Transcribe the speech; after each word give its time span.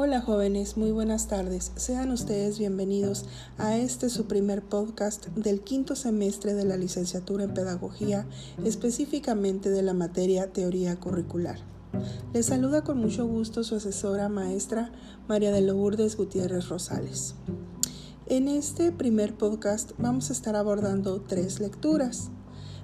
Hola 0.00 0.20
jóvenes, 0.20 0.76
muy 0.76 0.92
buenas 0.92 1.26
tardes. 1.26 1.72
Sean 1.74 2.12
ustedes 2.12 2.60
bienvenidos 2.60 3.24
a 3.58 3.76
este 3.76 4.10
su 4.10 4.26
primer 4.26 4.62
podcast 4.62 5.26
del 5.30 5.60
quinto 5.62 5.96
semestre 5.96 6.54
de 6.54 6.64
la 6.64 6.76
licenciatura 6.76 7.42
en 7.42 7.52
Pedagogía, 7.52 8.24
específicamente 8.64 9.70
de 9.70 9.82
la 9.82 9.94
materia 9.94 10.52
Teoría 10.52 10.94
Curricular. 11.00 11.58
Les 12.32 12.46
saluda 12.46 12.84
con 12.84 12.98
mucho 12.98 13.26
gusto 13.26 13.64
su 13.64 13.74
asesora 13.74 14.28
maestra 14.28 14.92
María 15.26 15.50
de 15.50 15.62
Lourdes 15.62 16.16
Gutiérrez 16.16 16.68
Rosales. 16.68 17.34
En 18.26 18.46
este 18.46 18.92
primer 18.92 19.34
podcast 19.34 19.90
vamos 19.98 20.30
a 20.30 20.32
estar 20.32 20.54
abordando 20.54 21.22
tres 21.22 21.58
lecturas. 21.58 22.30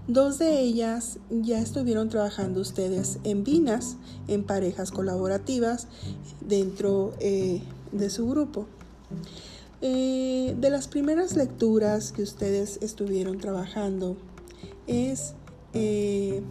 Dos 0.07 0.39
de 0.39 0.61
ellas 0.61 1.19
ya 1.31 1.59
estuvieron 1.59 2.11
trabajando 2.11 2.61
ustedes 2.61 3.19
en 3.25 3.43
Vinas, 3.43 3.97
en 4.29 4.45
parejas 4.45 4.91
colaborativas, 4.91 5.89
dentro 6.47 7.15
eh, 7.21 7.63
de 7.91 8.11
su 8.11 8.29
grupo. 8.29 8.67
Eh, 9.81 10.55
de 10.61 10.69
las 10.69 10.89
primeras 10.89 11.37
lecturas 11.37 12.13
que 12.13 12.23
ustedes 12.23 12.79
estuvieron 12.83 13.39
trabajando 13.39 14.19
es 14.87 15.33
eh, 15.73 16.43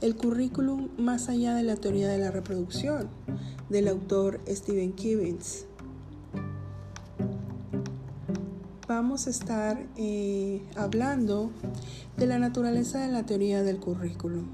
el 0.00 0.16
currículum 0.16 0.88
más 0.98 1.28
allá 1.28 1.54
de 1.54 1.62
la 1.62 1.76
teoría 1.76 2.08
de 2.08 2.18
la 2.18 2.32
reproducción 2.32 3.08
del 3.68 3.86
autor 3.86 4.40
Stephen 4.48 4.96
Gibbons. 4.96 5.67
Vamos 8.88 9.26
a 9.26 9.30
estar 9.30 9.86
eh, 9.96 10.62
hablando 10.74 11.50
de 12.16 12.26
la 12.26 12.38
naturaleza 12.38 12.98
de 13.00 13.12
la 13.12 13.26
teoría 13.26 13.62
del 13.62 13.78
currículum. 13.78 14.46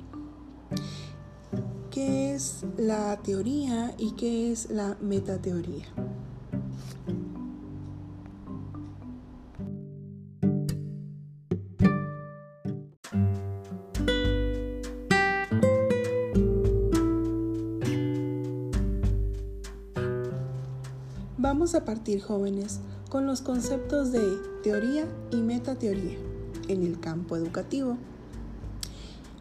¿Qué 1.92 2.34
es 2.34 2.64
la 2.77 3.17
teoría 3.22 3.94
y 3.97 4.11
qué 4.12 4.50
es 4.50 4.69
la 4.70 4.97
metateoría? 5.00 5.86
Vamos 21.39 21.77
a 21.77 21.84
partir 21.84 22.20
jóvenes 22.20 22.81
con 23.15 23.27
los 23.27 23.43
conceptos 23.43 24.11
de 24.11 24.41
teoría 24.65 25.07
y 25.31 25.37
metateoría 25.37 26.19
en 26.67 26.83
el 26.83 26.98
campo 26.98 27.37
educativo. 27.37 27.97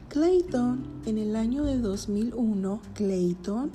Clayton, 0.09 0.85
en 1.07 1.17
el 1.17 1.35
año 1.35 1.63
de 1.63 1.79
2001, 1.79 2.79
Clayton 2.93 3.71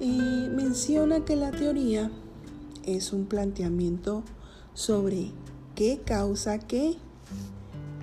eh, 0.00 0.50
menciona 0.56 1.22
que 1.22 1.36
la 1.36 1.50
teoría 1.50 2.10
es 2.86 3.12
un 3.12 3.26
planteamiento 3.26 4.22
sobre 4.72 5.32
qué 5.74 6.00
causa 6.02 6.58
qué 6.58 6.96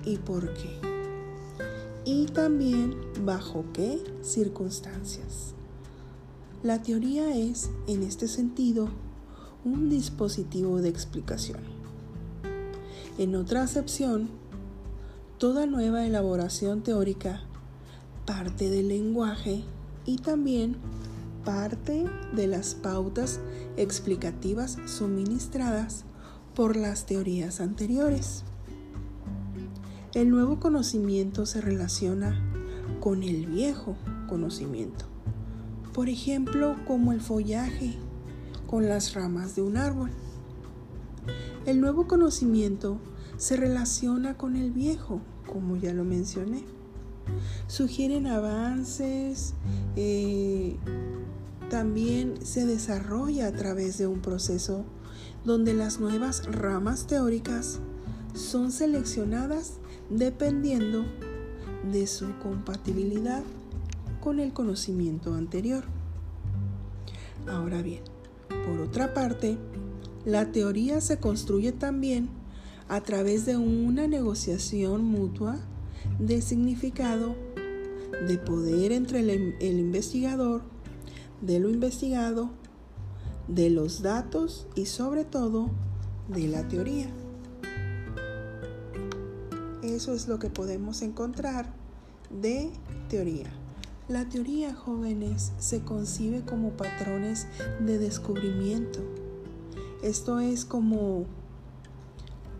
y 0.04 0.18
por 0.18 0.54
qué. 0.54 0.78
Y 2.04 2.26
también 2.26 2.94
bajo 3.24 3.64
qué 3.72 3.98
circunstancias. 4.22 5.52
La 6.62 6.80
teoría 6.80 7.36
es, 7.36 7.70
en 7.88 8.04
este 8.04 8.28
sentido, 8.28 8.88
un 9.64 9.88
dispositivo 9.88 10.80
de 10.80 10.90
explicación. 10.90 11.60
En 13.16 13.34
otra 13.34 13.62
acepción, 13.62 14.28
toda 15.38 15.66
nueva 15.66 16.04
elaboración 16.04 16.82
teórica 16.82 17.42
parte 18.26 18.70
del 18.70 18.88
lenguaje 18.88 19.64
y 20.04 20.18
también 20.18 20.76
parte 21.44 22.04
de 22.34 22.46
las 22.46 22.74
pautas 22.74 23.40
explicativas 23.76 24.78
suministradas 24.86 26.04
por 26.54 26.76
las 26.76 27.06
teorías 27.06 27.60
anteriores. 27.60 28.44
El 30.14 30.30
nuevo 30.30 30.60
conocimiento 30.60 31.46
se 31.46 31.60
relaciona 31.60 32.40
con 33.00 33.22
el 33.22 33.46
viejo 33.46 33.96
conocimiento, 34.28 35.06
por 35.92 36.08
ejemplo, 36.08 36.76
como 36.86 37.12
el 37.12 37.20
follaje 37.20 37.94
con 38.66 38.88
las 38.88 39.14
ramas 39.14 39.56
de 39.56 39.62
un 39.62 39.76
árbol. 39.76 40.10
El 41.66 41.80
nuevo 41.80 42.06
conocimiento 42.06 42.98
se 43.36 43.56
relaciona 43.56 44.36
con 44.36 44.56
el 44.56 44.70
viejo, 44.70 45.20
como 45.50 45.76
ya 45.76 45.92
lo 45.92 46.04
mencioné. 46.04 46.64
Sugieren 47.66 48.26
avances, 48.26 49.54
eh, 49.96 50.76
también 51.70 52.44
se 52.44 52.66
desarrolla 52.66 53.48
a 53.48 53.52
través 53.52 53.98
de 53.98 54.06
un 54.06 54.20
proceso 54.20 54.84
donde 55.44 55.74
las 55.74 56.00
nuevas 56.00 56.44
ramas 56.46 57.06
teóricas 57.06 57.80
son 58.34 58.72
seleccionadas 58.72 59.78
dependiendo 60.10 61.04
de 61.90 62.06
su 62.06 62.38
compatibilidad 62.42 63.42
con 64.20 64.40
el 64.40 64.52
conocimiento 64.52 65.34
anterior. 65.34 65.84
Ahora 67.46 67.82
bien, 67.82 68.02
por 68.48 68.80
otra 68.80 69.14
parte, 69.14 69.58
la 70.24 70.52
teoría 70.52 71.00
se 71.00 71.18
construye 71.18 71.72
también 71.72 72.28
a 72.88 73.00
través 73.00 73.46
de 73.46 73.56
una 73.56 74.06
negociación 74.06 75.04
mutua 75.04 75.58
de 76.18 76.42
significado, 76.42 77.34
de 78.26 78.38
poder 78.38 78.92
entre 78.92 79.20
el, 79.20 79.78
investigador, 79.78 80.62
de 81.40 81.60
lo 81.60 81.70
investigado, 81.70 82.50
de 83.48 83.70
los 83.70 84.02
datos 84.02 84.66
y 84.74 84.86
sobre 84.86 85.24
todo 85.24 85.70
de 86.28 86.48
la 86.48 86.66
teoría. 86.68 87.10
Eso 89.82 90.14
es 90.14 90.28
lo 90.28 90.38
que 90.38 90.48
podemos 90.48 91.02
encontrar 91.02 91.74
de 92.30 92.70
teoría. 93.08 93.63
La 94.06 94.28
teoría, 94.28 94.74
jóvenes, 94.74 95.52
se 95.58 95.80
concibe 95.80 96.42
como 96.42 96.72
patrones 96.72 97.46
de 97.80 97.96
descubrimiento. 97.96 99.00
Esto 100.02 100.40
es 100.40 100.66
como 100.66 101.24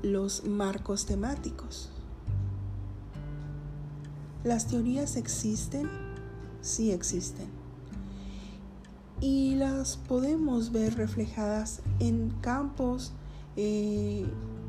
los 0.00 0.46
marcos 0.46 1.04
temáticos. 1.04 1.90
¿Las 4.42 4.68
teorías 4.68 5.16
existen? 5.16 5.90
Sí 6.62 6.92
existen. 6.92 7.48
Y 9.20 9.56
las 9.56 9.98
podemos 9.98 10.72
ver 10.72 10.94
reflejadas 10.94 11.82
en 12.00 12.30
campos, 12.40 13.12
eh, 13.56 14.24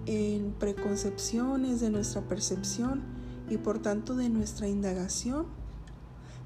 en 0.08 0.52
preconcepciones 0.60 1.80
de 1.80 1.90
nuestra 1.90 2.22
percepción 2.24 3.02
y 3.50 3.56
por 3.56 3.80
tanto 3.80 4.14
de 4.18 4.28
nuestra 4.28 4.68
indagación 4.68 5.46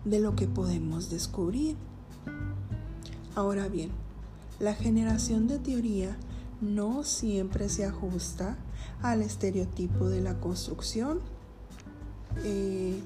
de 0.06 0.20
lo 0.20 0.36
que 0.36 0.48
podemos 0.48 1.10
descubrir. 1.10 1.76
Ahora 3.36 3.68
bien, 3.68 3.92
la 4.60 4.74
generación 4.74 5.48
de 5.48 5.60
teoría 5.60 6.18
no 6.62 7.04
siempre 7.04 7.70
se 7.70 7.86
ajusta 7.86 8.58
al 9.02 9.22
estereotipo 9.22 10.10
de 10.10 10.22
la 10.22 10.40
construcción 10.40 11.20
eh, 12.44 13.00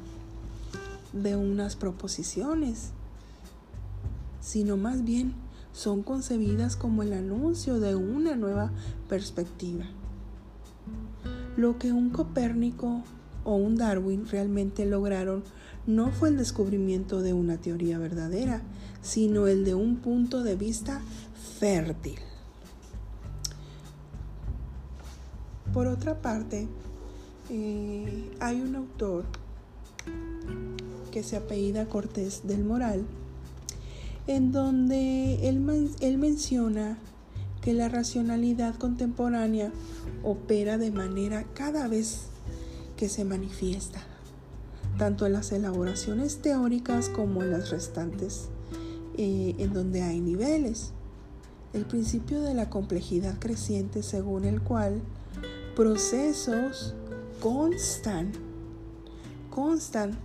de 1.14 1.36
unas 1.36 1.76
proposiciones, 1.76 2.92
sino 4.42 4.78
más 4.78 5.04
bien 5.04 5.36
son 5.72 6.04
concebidas 6.04 6.76
como 6.76 7.04
el 7.04 7.14
anuncio 7.14 7.80
de 7.80 7.96
una 7.96 8.36
nueva 8.36 8.72
perspectiva. 9.10 9.86
Lo 11.56 11.78
que 11.78 11.92
un 11.92 12.10
Copérnico 12.10 13.04
o 13.44 13.56
un 13.56 13.76
Darwin 13.76 14.28
realmente 14.28 14.86
lograron 14.86 15.44
no 15.86 16.12
fue 16.12 16.30
el 16.30 16.38
descubrimiento 16.38 17.22
de 17.22 17.34
una 17.34 17.58
teoría 17.58 17.98
verdadera, 17.98 18.62
sino 19.02 19.48
el 19.48 19.66
de 19.66 19.76
un 19.76 19.98
punto 19.98 20.44
de 20.44 20.56
vista 20.56 21.02
fértil. 21.60 22.20
Por 25.74 25.88
otra 25.88 26.22
parte, 26.22 26.68
eh, 27.50 28.32
hay 28.40 28.62
un 28.62 28.76
autor 28.76 29.26
que 31.12 31.24
se 31.24 31.36
apellida 31.36 31.88
Cortés 31.88 32.42
del 32.48 32.64
Moral, 32.64 33.06
en 34.28 34.52
donde 34.52 35.50
él, 35.50 35.90
él 36.00 36.18
menciona 36.18 36.98
que 37.62 37.74
la 37.74 37.90
racionalidad 37.90 38.76
contemporánea 38.76 39.72
opera 40.24 40.78
de 40.78 40.92
manera 40.92 41.44
cada 41.54 41.88
vez 41.88 42.28
que 42.98 43.10
se 43.10 43.26
manifiesta 43.26 44.13
tanto 44.98 45.26
en 45.26 45.34
las 45.34 45.52
elaboraciones 45.52 46.42
teóricas 46.42 47.10
como 47.10 47.44
en 47.44 47.52
las 47.52 47.72
restantes, 47.72 48.50
eh, 49.18 49.56
en 49.58 49.74
donde 49.74 50.02
hay 50.02 50.20
niveles. 50.20 50.92
El 51.74 51.86
principio 51.86 52.42
de 52.42 52.54
la 52.54 52.70
complejidad 52.70 53.40
creciente 53.40 54.04
según 54.04 54.46
el 54.46 54.62
cual 54.62 55.02
procesos 55.76 56.94
constan, 57.40 58.32
constan 59.50 60.18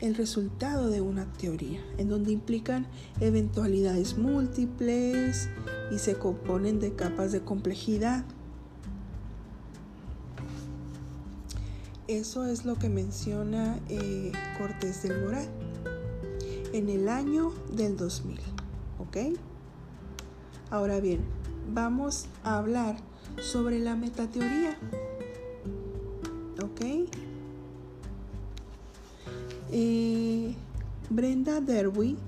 el 0.00 0.14
resultado 0.14 0.90
de 0.90 1.00
una 1.00 1.32
teoría, 1.32 1.80
en 1.96 2.08
donde 2.08 2.32
implican 2.32 2.86
eventualidades 3.20 4.18
múltiples 4.18 5.48
y 5.90 5.98
se 5.98 6.16
componen 6.16 6.80
de 6.80 6.94
capas 6.94 7.32
de 7.32 7.40
complejidad. 7.40 8.24
Eso 12.06 12.44
es 12.44 12.66
lo 12.66 12.74
que 12.74 12.90
menciona 12.90 13.80
eh, 13.88 14.30
Cortés 14.58 15.04
del 15.04 15.22
Moral 15.22 15.48
en 16.74 16.90
el 16.90 17.08
año 17.08 17.54
del 17.72 17.96
2000. 17.96 18.38
¿Ok? 18.98 19.16
Ahora 20.68 21.00
bien, 21.00 21.20
vamos 21.72 22.26
a 22.42 22.58
hablar 22.58 22.96
sobre 23.40 23.78
la 23.78 23.96
metateoría. 23.96 24.76
¿Ok? 26.62 26.82
Eh, 29.72 30.54
Brenda 31.08 31.62
Derwin, 31.62 32.18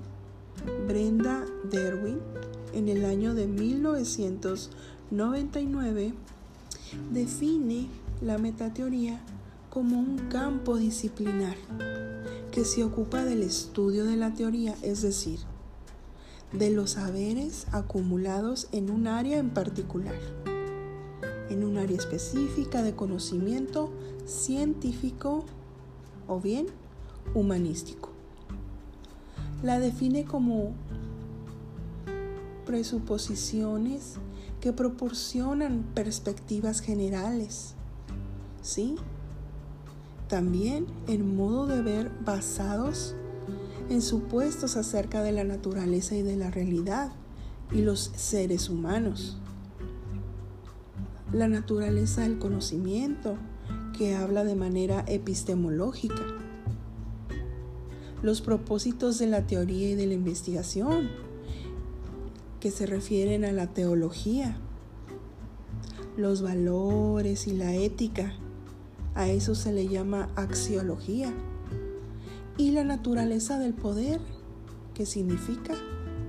Brenda 0.87 1.45
Derwin, 1.69 2.17
en 2.73 2.89
el 2.89 3.05
año 3.05 3.35
de 3.35 3.45
1999, 3.45 6.15
define 7.11 7.89
la 8.21 8.39
metateoría 8.39 9.21
como 9.77 9.99
un 9.99 10.17
campo 10.29 10.75
disciplinar 10.75 11.55
que 12.51 12.65
se 12.65 12.83
ocupa 12.83 13.23
del 13.23 13.43
estudio 13.43 14.05
de 14.05 14.17
la 14.17 14.33
teoría, 14.33 14.75
es 14.81 15.03
decir, 15.03 15.37
de 16.51 16.71
los 16.71 16.93
saberes 16.93 17.67
acumulados 17.71 18.69
en 18.71 18.89
un 18.89 19.05
área 19.05 19.37
en 19.37 19.51
particular, 19.51 20.15
en 21.51 21.63
un 21.63 21.77
área 21.77 21.95
específica 21.95 22.81
de 22.81 22.95
conocimiento 22.95 23.91
científico 24.25 25.45
o 26.27 26.41
bien 26.41 26.65
humanístico. 27.35 28.09
La 29.61 29.79
define 29.79 30.25
como 30.25 30.73
presuposiciones 32.65 34.15
que 34.59 34.73
proporcionan 34.73 35.83
perspectivas 35.93 36.79
generales, 36.81 37.75
¿sí? 38.63 38.95
También 40.27 40.87
en 41.07 41.35
modo 41.35 41.67
de 41.67 41.81
ver 41.81 42.11
basados 42.25 43.15
en 43.89 44.01
supuestos 44.01 44.75
acerca 44.75 45.23
de 45.23 45.31
la 45.31 45.43
naturaleza 45.43 46.15
y 46.15 46.21
de 46.21 46.35
la 46.35 46.51
realidad 46.51 47.11
y 47.71 47.81
los 47.81 48.11
seres 48.15 48.69
humanos. 48.69 49.37
La 51.31 51.47
naturaleza 51.47 52.21
del 52.21 52.39
conocimiento, 52.39 53.37
que 53.97 54.15
habla 54.15 54.43
de 54.43 54.55
manera 54.55 55.03
epistemológica 55.07 56.23
los 58.21 58.41
propósitos 58.41 59.19
de 59.19 59.27
la 59.27 59.45
teoría 59.45 59.91
y 59.91 59.95
de 59.95 60.07
la 60.07 60.13
investigación, 60.13 61.09
que 62.59 62.71
se 62.71 62.85
refieren 62.85 63.45
a 63.45 63.51
la 63.51 63.67
teología, 63.67 64.57
los 66.17 66.41
valores 66.41 67.47
y 67.47 67.51
la 67.51 67.75
ética, 67.75 68.33
a 69.17 69.27
eso 69.29 69.55
se 69.55 69.73
le 69.73 69.87
llama 69.87 70.29
axiología, 70.35 71.33
y 72.55 72.71
la 72.71 72.83
naturaleza 72.83 73.57
del 73.57 73.73
poder, 73.73 74.21
que 74.93 75.07
significa 75.07 75.73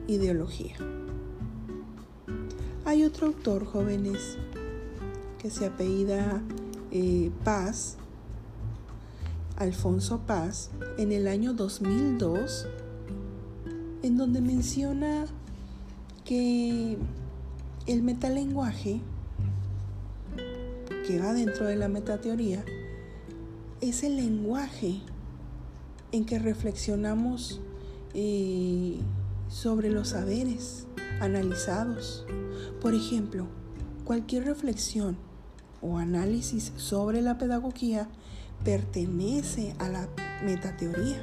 ideología. 0.06 0.75
Hay 2.87 3.05
otro 3.05 3.26
autor, 3.26 3.67
jóvenes, 3.67 4.38
que 5.38 5.50
se 5.50 5.67
apellida 5.67 6.43
eh, 6.90 7.31
Paz, 7.44 7.99
Alfonso 9.56 10.20
Paz 10.26 10.70
en 10.96 11.12
el 11.12 11.29
año 11.29 11.52
2002, 11.52 12.67
en 14.02 14.17
donde 14.17 14.41
menciona 14.41 15.26
que 16.25 16.96
el 17.87 18.02
metalenguaje, 18.02 19.02
que 21.06 21.19
va 21.19 21.34
dentro 21.34 21.67
de 21.67 21.76
la 21.76 21.88
metateoría, 21.88 22.64
es 23.80 24.02
el 24.02 24.16
lenguaje 24.16 25.00
en 26.12 26.25
que 26.25 26.38
reflexionamos 26.38 27.60
eh, 28.14 28.98
sobre 29.48 29.90
los 29.90 30.08
saberes 30.08 30.86
analizados. 31.20 32.26
Por 32.80 32.94
ejemplo, 32.94 33.46
cualquier 34.04 34.44
reflexión 34.44 35.16
o 35.80 35.98
análisis 35.98 36.72
sobre 36.76 37.22
la 37.22 37.38
pedagogía 37.38 38.08
pertenece 38.64 39.75
a 39.78 39.88
la 39.88 40.08
metateoría 40.44 41.22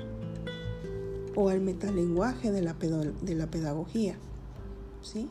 o 1.36 1.50
al 1.50 1.60
metalenguaje 1.60 2.52
de 2.52 2.62
la, 2.62 2.74
de 2.74 3.36
la 3.36 3.48
pedagogía. 3.48 4.16
¿Sí? 5.02 5.30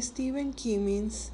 Stephen 0.00 0.52
Kimmins 0.52 1.30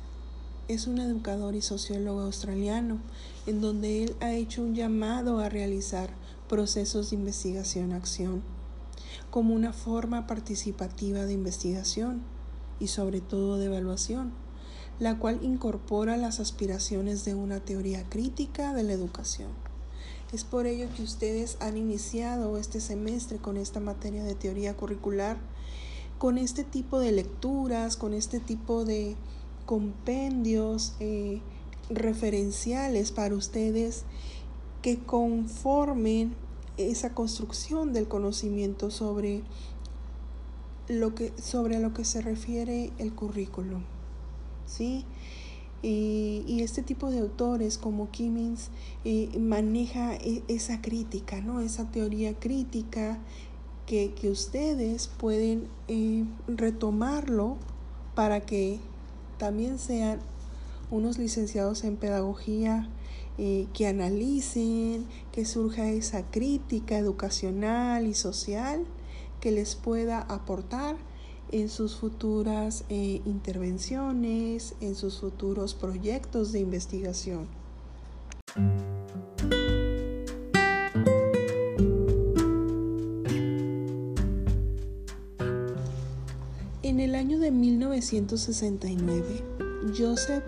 es 0.69 0.87
un 0.87 0.99
educador 0.99 1.55
y 1.55 1.61
sociólogo 1.61 2.21
australiano 2.21 2.99
en 3.47 3.61
donde 3.61 4.05
él 4.05 4.17
ha 4.21 4.33
hecho 4.33 4.63
un 4.63 4.75
llamado 4.75 5.39
a 5.39 5.51
realizar 5.51 6.11
procesos 6.49 7.11
de 7.11 7.17
investigación-acción 7.17 8.43
como 9.31 9.55
una 9.55 9.73
forma 9.73 10.27
participativa 10.27 11.25
de 11.27 11.35
investigación 11.35 12.23
y 12.81 12.89
sobre 12.89 13.21
todo 13.21 13.59
de 13.59 13.67
evaluación, 13.67 14.33
la 14.99 15.19
cual 15.19 15.41
incorpora 15.43 16.17
las 16.17 16.41
aspiraciones 16.41 17.25
de 17.25 17.35
una 17.35 17.61
teoría 17.61 18.09
crítica 18.09 18.73
de 18.73 18.85
la 18.85 18.93
educación. 18.93 19.51
Es 20.33 20.45
por 20.45 20.67
ello 20.67 20.89
que 20.97 21.03
ustedes 21.03 21.59
han 21.61 21.77
iniciado 21.77 22.57
este 22.57 22.81
semestre 22.81 23.39
con 23.39 23.57
esta 23.57 23.81
materia 23.81 24.25
de 24.25 24.35
teoría 24.35 24.75
curricular, 24.75 25.37
con 26.25 26.39
este 26.39 26.65
tipo 26.65 27.01
de 27.01 27.13
lecturas, 27.13 27.99
con 27.99 28.15
este 28.15 28.41
tipo 28.41 28.87
de 28.87 29.15
compendios 29.67 30.95
eh, 30.99 31.43
referenciales 31.91 33.13
para 33.13 33.35
ustedes 33.35 34.05
que 34.81 34.97
conformen 34.97 36.35
esa 36.79 37.13
construcción 37.13 37.93
del 37.93 38.09
conocimiento 38.09 38.91
sobre 38.91 39.43
lo 40.89 41.15
que, 41.15 41.35
sobre 41.37 41.79
lo 41.79 41.93
que 41.93 42.07
se 42.07 42.23
refiere 42.23 42.91
el 42.97 43.15
currículum. 43.15 43.83
¿sí? 44.65 45.05
Y, 45.83 46.63
este 46.63 46.83
tipo 46.83 47.11
de 47.11 47.19
autores 47.19 47.77
como 47.77 48.11
Kimmins 48.11 48.71
eh, 49.05 49.29
maneja 49.39 50.15
e, 50.15 50.43
esa 50.49 50.81
crítica, 50.81 51.43
¿no? 51.43 51.61
esa 51.61 51.91
teoría 51.91 52.33
crítica 52.33 53.19
que, 53.87 54.13
ustedes 54.31 55.09
pueden 55.09 55.69
eh, 55.89 56.25
retomarlo 56.47 57.57
para 58.15 58.41
que 58.41 58.81
también 59.39 59.79
sean 59.79 60.21
unos 60.91 61.19
licenciados 61.19 61.85
en 61.85 61.97
pedagogía 61.97 62.89
eh, 63.37 63.67
que 63.75 63.87
analicen, 63.87 65.07
que 65.33 65.45
surja 65.45 65.89
esa 65.91 66.31
crítica 66.31 66.97
educacional 66.97 68.07
y 68.07 68.15
social 68.15 68.85
que 69.41 69.51
les 69.51 69.75
pueda 69.75 70.21
aportar 70.21 70.97
en 71.51 71.69
sus 71.69 71.97
futuras 71.97 72.85
eh, 72.89 73.21
intervenciones, 73.25 74.75
en 74.81 74.95
sus 74.95 75.21
futuros 75.21 75.75
proyectos 75.75 76.53
de 76.53 76.61
investigación. 76.61 77.49
El 87.15 87.21
año 87.21 87.39
de 87.39 87.53
1969, 87.53 89.45
Joseph 89.97 90.43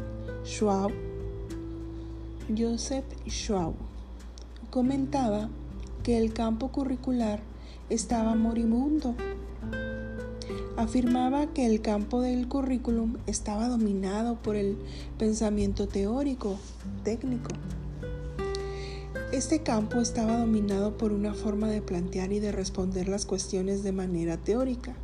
Schwab, 0.45 0.91
Joseph 2.59 3.05
comentaba 4.71 5.49
que 6.03 6.19
el 6.19 6.33
campo 6.33 6.73
curricular 6.73 7.39
estaba 7.89 8.35
moribundo. 8.35 9.15
Afirmaba 10.77 11.47
que 11.53 11.67
el 11.67 11.83
campo 11.83 12.21
del 12.21 12.49
currículum 12.49 13.19
estaba 13.29 13.69
dominado 13.69 14.35
por 14.43 14.57
el 14.57 14.77
pensamiento 15.19 15.87
teórico, 15.87 16.59
técnico. 17.05 17.51
Este 19.33 19.63
campo 19.63 20.01
estaba 20.01 20.37
dominado 20.37 20.97
por 20.97 21.13
una 21.13 21.33
forma 21.33 21.69
de 21.69 21.81
plantear 21.81 22.33
y 22.33 22.41
de 22.41 22.51
responder 22.51 23.07
las 23.07 23.25
cuestiones 23.25 23.85
de 23.85 23.93
manera 23.93 24.37
teórica. 24.37 24.97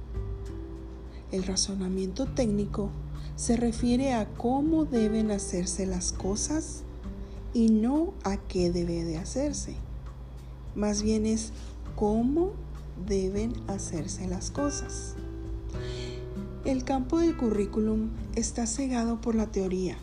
El 1.33 1.45
razonamiento 1.45 2.27
técnico 2.27 2.91
se 3.37 3.57
refiere 3.57 4.13
a 4.13 4.29
cómo 4.29 4.85
deben 4.85 5.31
hacerse 5.31 5.87
las 5.87 6.13
cosas 6.13 6.83
y 7.55 7.71
no 7.71 8.13
a 8.23 8.37
qué 8.37 8.71
debe 8.71 9.03
de 9.05 9.17
hacerse. 9.17 9.75
Más 10.75 11.03
bien 11.03 11.25
es 11.25 11.53
cómo 11.97 12.53
deben 13.09 13.55
hacerse 13.67 14.29
las 14.29 14.51
cosas. 14.51 15.15
El 16.67 16.85
campo 16.85 17.19
del 17.19 17.35
currículum 17.35 18.11
está 18.35 18.67
cegado 18.67 19.23
por 19.23 19.35
la 19.35 19.47
teoría, 19.47 19.97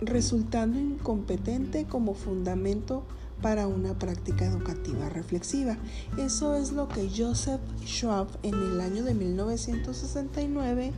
resultando 0.00 0.78
incompetente 0.78 1.84
como 1.84 2.14
fundamento 2.14 3.02
para 3.42 3.66
una 3.66 3.98
práctica 3.98 4.44
educativa 4.44 5.08
reflexiva. 5.08 5.76
Eso 6.18 6.54
es 6.56 6.72
lo 6.72 6.88
que 6.88 7.10
Joseph 7.14 7.60
Schwab 7.84 8.28
en 8.42 8.54
el 8.54 8.80
año 8.80 9.04
de 9.04 9.14
1969 9.14 10.92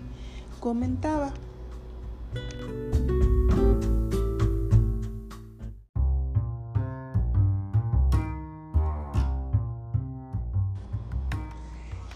comentaba. 0.60 1.32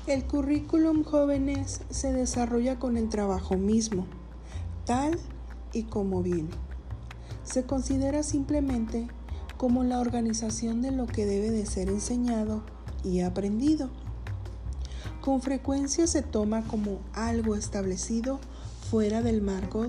El 0.06 0.24
currículum 0.24 1.04
jóvenes 1.04 1.80
se 1.88 2.12
desarrolla 2.12 2.78
con 2.78 2.96
el 2.96 3.08
trabajo 3.08 3.56
mismo, 3.56 4.06
tal 4.84 5.18
y 5.72 5.84
como 5.84 6.22
viene. 6.22 6.50
Se 7.44 7.64
considera 7.64 8.22
simplemente 8.22 9.08
como 9.62 9.84
la 9.84 10.00
organización 10.00 10.82
de 10.82 10.90
lo 10.90 11.06
que 11.06 11.24
debe 11.24 11.52
de 11.52 11.66
ser 11.66 11.88
enseñado 11.88 12.64
y 13.04 13.20
aprendido. 13.20 13.90
Con 15.20 15.40
frecuencia 15.40 16.08
se 16.08 16.20
toma 16.20 16.66
como 16.66 16.98
algo 17.12 17.54
establecido 17.54 18.40
fuera 18.90 19.22
del 19.22 19.40
marco 19.40 19.86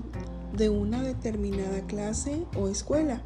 de 0.56 0.68
una 0.70 1.02
determinada 1.02 1.84
clase 1.88 2.46
o 2.56 2.68
escuela, 2.68 3.22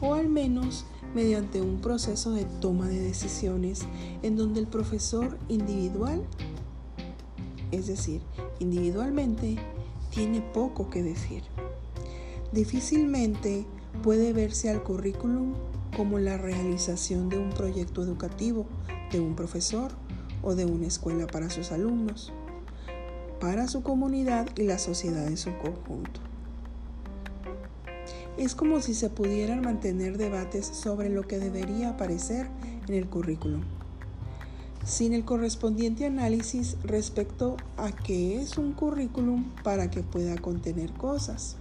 o 0.00 0.14
al 0.14 0.28
menos 0.28 0.84
mediante 1.16 1.60
un 1.60 1.80
proceso 1.80 2.30
de 2.30 2.44
toma 2.44 2.86
de 2.86 3.00
decisiones 3.00 3.86
en 4.22 4.36
donde 4.36 4.60
el 4.60 4.68
profesor 4.68 5.36
individual, 5.48 6.22
es 7.72 7.88
decir, 7.88 8.20
individualmente, 8.60 9.56
tiene 10.10 10.42
poco 10.42 10.90
que 10.90 11.02
decir. 11.02 11.42
Difícilmente 12.52 13.66
puede 14.02 14.32
verse 14.32 14.70
al 14.70 14.82
currículum 14.82 15.54
como 15.96 16.18
la 16.18 16.36
realización 16.36 17.28
de 17.28 17.38
un 17.38 17.50
proyecto 17.50 18.02
educativo 18.02 18.66
de 19.10 19.20
un 19.20 19.34
profesor 19.34 19.92
o 20.42 20.54
de 20.54 20.64
una 20.64 20.86
escuela 20.86 21.26
para 21.26 21.50
sus 21.50 21.72
alumnos, 21.72 22.32
para 23.40 23.68
su 23.68 23.82
comunidad 23.82 24.48
y 24.56 24.62
la 24.64 24.78
sociedad 24.78 25.26
en 25.26 25.36
su 25.36 25.56
conjunto. 25.58 26.20
Es 28.36 28.54
como 28.54 28.80
si 28.80 28.94
se 28.94 29.08
pudieran 29.08 29.62
mantener 29.62 30.18
debates 30.18 30.66
sobre 30.66 31.08
lo 31.08 31.26
que 31.26 31.38
debería 31.38 31.90
aparecer 31.90 32.48
en 32.86 32.94
el 32.94 33.08
currículum, 33.08 33.62
sin 34.84 35.14
el 35.14 35.24
correspondiente 35.24 36.04
análisis 36.04 36.76
respecto 36.84 37.56
a 37.78 37.92
qué 37.92 38.40
es 38.40 38.58
un 38.58 38.72
currículum 38.72 39.44
para 39.64 39.90
que 39.90 40.02
pueda 40.02 40.36
contener 40.36 40.92
cosas. 40.92 41.56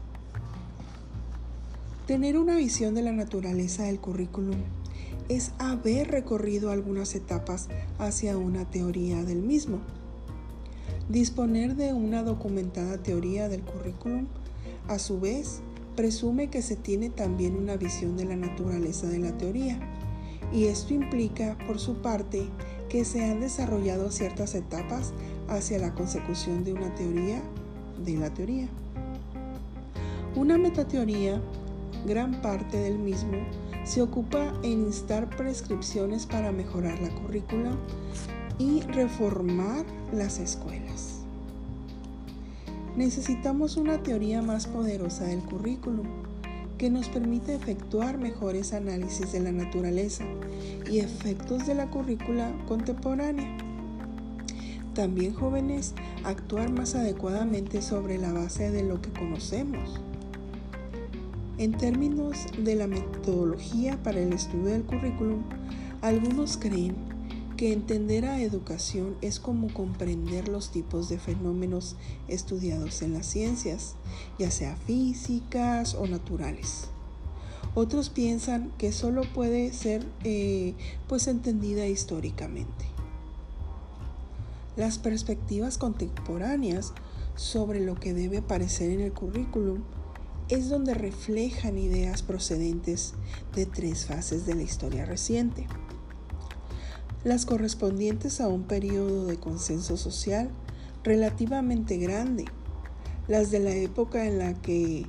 Tener 2.07 2.38
una 2.38 2.55
visión 2.55 2.93
de 2.93 3.01
la 3.01 3.12
naturaleza 3.12 3.85
del 3.85 4.00
currículum 4.00 4.57
es 5.27 5.53
haber 5.57 6.12
recorrido 6.12 6.69
algunas 6.69 7.15
etapas 7.15 7.67
hacia 7.97 8.38
una 8.38 8.69
teoría 8.69 9.24
del 9.24 9.41
mismo. 9.41 9.79
Disponer 11.09 11.75
de 11.75 11.93
una 11.93 12.21
documentada 12.21 13.01
teoría 13.01 13.50
del 13.50 13.63
currículum, 13.63 14.27
a 14.88 15.00
su 15.00 15.19
vez, 15.19 15.62
presume 15.95 16.51
que 16.51 16.62
se 16.62 16.75
tiene 16.75 17.09
también 17.09 17.55
una 17.55 17.75
visión 17.75 18.17
de 18.17 18.25
la 18.25 18.35
naturaleza 18.35 19.07
de 19.07 19.17
la 19.17 19.35
teoría, 19.35 19.79
y 20.53 20.65
esto 20.65 20.93
implica, 20.93 21.57
por 21.65 21.79
su 21.79 21.95
parte, 22.03 22.43
que 22.88 23.03
se 23.03 23.25
han 23.25 23.39
desarrollado 23.39 24.12
ciertas 24.12 24.53
etapas 24.53 25.12
hacia 25.47 25.79
la 25.79 25.95
consecución 25.95 26.63
de 26.65 26.74
una 26.74 26.93
teoría 26.93 27.41
de 28.05 28.15
la 28.15 28.31
teoría. 28.31 28.69
Una 30.35 30.59
metateoría 30.59 31.41
gran 32.05 32.41
parte 32.41 32.77
del 32.77 33.00
mismo 33.00 33.38
se 33.83 34.01
ocupa 34.01 34.53
en 34.63 34.85
instar 34.85 35.29
prescripciones 35.35 36.25
para 36.25 36.51
mejorar 36.51 37.00
la 37.00 37.09
currícula 37.09 37.71
y 38.57 38.81
reformar 38.81 39.85
las 40.13 40.39
escuelas. 40.39 41.21
Necesitamos 42.95 43.75
una 43.75 44.01
teoría 44.01 44.41
más 44.41 44.67
poderosa 44.67 45.25
del 45.25 45.39
currículum 45.39 46.07
que 46.77 46.89
nos 46.89 47.09
permita 47.09 47.53
efectuar 47.53 48.17
mejores 48.17 48.74
análisis 48.74 49.31
de 49.31 49.39
la 49.39 49.51
naturaleza 49.51 50.25
y 50.89 51.00
efectos 51.00 51.67
de 51.67 51.75
la 51.75 51.89
currícula 51.89 52.51
contemporánea. 52.67 53.57
También 54.93 55.33
jóvenes, 55.33 55.93
actuar 56.24 56.71
más 56.71 56.95
adecuadamente 56.95 57.81
sobre 57.81 58.17
la 58.17 58.31
base 58.31 58.71
de 58.71 58.83
lo 58.83 59.01
que 59.01 59.12
conocemos 59.12 60.00
en 61.57 61.77
términos 61.77 62.38
de 62.57 62.75
la 62.75 62.88
metodología 62.88 64.01
para 64.03 64.19
el 64.19 64.33
estudio 64.33 64.65
del 64.65 64.83
currículum, 64.83 65.43
algunos 66.01 66.57
creen 66.57 66.95
que 67.55 67.71
entender 67.71 68.25
a 68.25 68.41
educación 68.41 69.15
es 69.21 69.39
como 69.39 69.74
comprender 69.74 70.50
los 70.50 70.71
tipos 70.71 71.07
de 71.07 71.17
fenómenos 71.17 71.95
estudiados 72.27 73.01
en 73.01 73.13
las 73.13 73.25
ciencias, 73.25 73.95
ya 74.38 74.51
sea 74.51 74.75
físicas 74.75 75.95
o 75.95 76.05
naturales. 76.05 76.89
Otros 77.74 78.09
piensan 78.09 78.71
que 78.77 78.91
solo 78.91 79.24
puede 79.33 79.71
ser 79.74 80.05
eh, 80.24 80.74
pues 81.07 81.27
entendida 81.27 81.88
históricamente. 81.88 82.85
Las 84.75 84.97
perspectivas 84.97 85.77
contemporáneas 85.77 86.93
sobre 87.35 87.79
lo 87.79 87.95
que 87.95 88.13
debe 88.13 88.39
aparecer 88.39 88.91
en 88.91 89.01
el 89.01 89.13
currículum 89.13 89.83
es 90.49 90.69
donde 90.69 90.93
reflejan 90.93 91.77
ideas 91.77 92.21
procedentes 92.21 93.13
de 93.55 93.65
tres 93.65 94.05
fases 94.05 94.45
de 94.45 94.55
la 94.55 94.61
historia 94.61 95.05
reciente. 95.05 95.67
Las 97.23 97.45
correspondientes 97.45 98.39
a 98.39 98.47
un 98.47 98.63
periodo 98.63 99.25
de 99.25 99.37
consenso 99.37 99.97
social 99.97 100.51
relativamente 101.03 101.97
grande, 101.97 102.45
las 103.27 103.49
de 103.49 103.59
la 103.59 103.71
época 103.71 104.25
en 104.25 104.37
la 104.37 104.53
que 104.53 105.07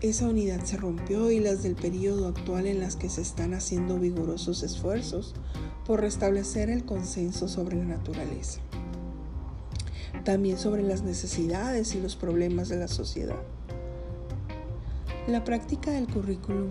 esa 0.00 0.28
unidad 0.28 0.64
se 0.64 0.78
rompió 0.78 1.30
y 1.30 1.40
las 1.40 1.62
del 1.62 1.74
periodo 1.74 2.28
actual 2.28 2.66
en 2.66 2.80
las 2.80 2.96
que 2.96 3.10
se 3.10 3.20
están 3.20 3.52
haciendo 3.52 3.98
vigorosos 3.98 4.62
esfuerzos 4.62 5.34
por 5.84 6.00
restablecer 6.00 6.70
el 6.70 6.86
consenso 6.86 7.48
sobre 7.48 7.76
la 7.76 7.84
naturaleza. 7.84 8.60
También 10.24 10.58
sobre 10.58 10.82
las 10.82 11.02
necesidades 11.02 11.94
y 11.94 12.00
los 12.00 12.16
problemas 12.16 12.70
de 12.70 12.76
la 12.76 12.88
sociedad. 12.88 13.42
La 15.26 15.44
práctica 15.44 15.90
del 15.90 16.08
currículum 16.08 16.70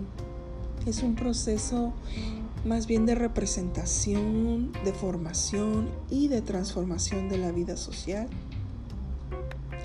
es 0.84 1.02
un 1.04 1.14
proceso 1.14 1.92
más 2.64 2.88
bien 2.88 3.06
de 3.06 3.14
representación, 3.14 4.72
de 4.84 4.92
formación 4.92 5.88
y 6.10 6.28
de 6.28 6.42
transformación 6.42 7.28
de 7.28 7.38
la 7.38 7.52
vida 7.52 7.76
social 7.76 8.28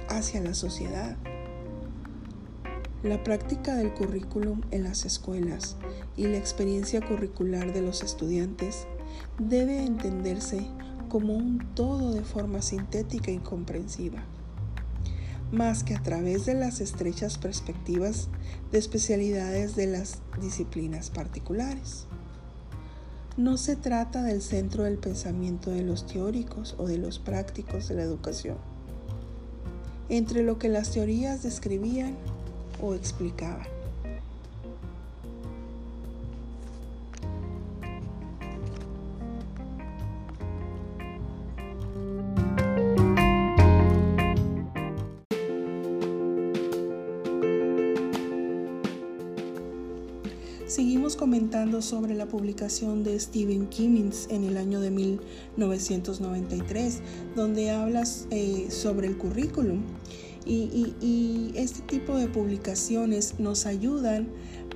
hacia 0.10 0.42
la 0.42 0.56
sociedad. 0.56 1.16
La 3.04 3.24
práctica 3.24 3.76
del 3.76 3.94
currículum 3.94 4.62
en 4.72 4.84
las 4.84 5.06
escuelas 5.06 5.78
y 6.18 6.26
la 6.26 6.38
experiencia 6.38 7.02
curricular 7.02 7.72
de 7.72 7.82
los 7.82 8.02
estudiantes 8.02 8.88
debe 9.38 9.86
entenderse 9.86 10.66
como 11.08 11.36
un 11.36 11.60
todo 11.76 12.14
de 12.14 12.24
forma 12.24 12.64
sintética 12.64 13.30
y 13.30 13.38
comprensiva 13.38 14.24
más 15.52 15.84
que 15.84 15.96
a 15.96 16.02
través 16.02 16.46
de 16.46 16.54
las 16.54 16.82
estrechas 16.82 17.38
perspectivas 17.38 18.30
de 18.72 18.80
especialidades 18.80 19.76
de 19.76 19.88
las 19.88 20.22
disciplinas 20.42 21.10
particulares. 21.10 22.08
No 23.38 23.58
se 23.58 23.76
trata 23.76 24.24
del 24.24 24.42
centro 24.42 24.84
del 24.84 24.98
pensamiento 24.98 25.70
de 25.70 25.84
los 25.84 26.08
teóricos 26.08 26.76
o 26.78 26.88
de 26.88 26.98
los 26.98 27.20
prácticos 27.20 27.90
de 27.90 27.96
la 27.96 28.04
educación, 28.04 28.58
entre 30.10 30.44
lo 30.44 30.58
que 30.58 30.70
las 30.70 30.92
teorías 30.92 31.44
describían 31.44 32.16
o 32.82 32.94
explicaban. 32.94 33.75
Sobre 51.80 52.16
la 52.16 52.26
publicación 52.26 53.06
de 53.06 53.18
Stephen 53.18 53.68
Kimmins 53.68 54.28
en 54.30 54.44
el 54.44 54.58
año 54.58 54.82
de 54.82 54.92
1993, 54.92 57.00
donde 57.34 57.72
hablas 57.72 58.28
eh, 58.30 58.68
sobre 58.70 59.08
el 59.08 59.18
currículum. 59.18 59.80
Y, 60.46 60.94
y, 61.02 61.54
este 61.56 61.82
tipo 61.84 62.18
de 62.18 62.28
publicaciones 62.28 63.40
nos 63.40 63.66
ayudan 63.66 64.28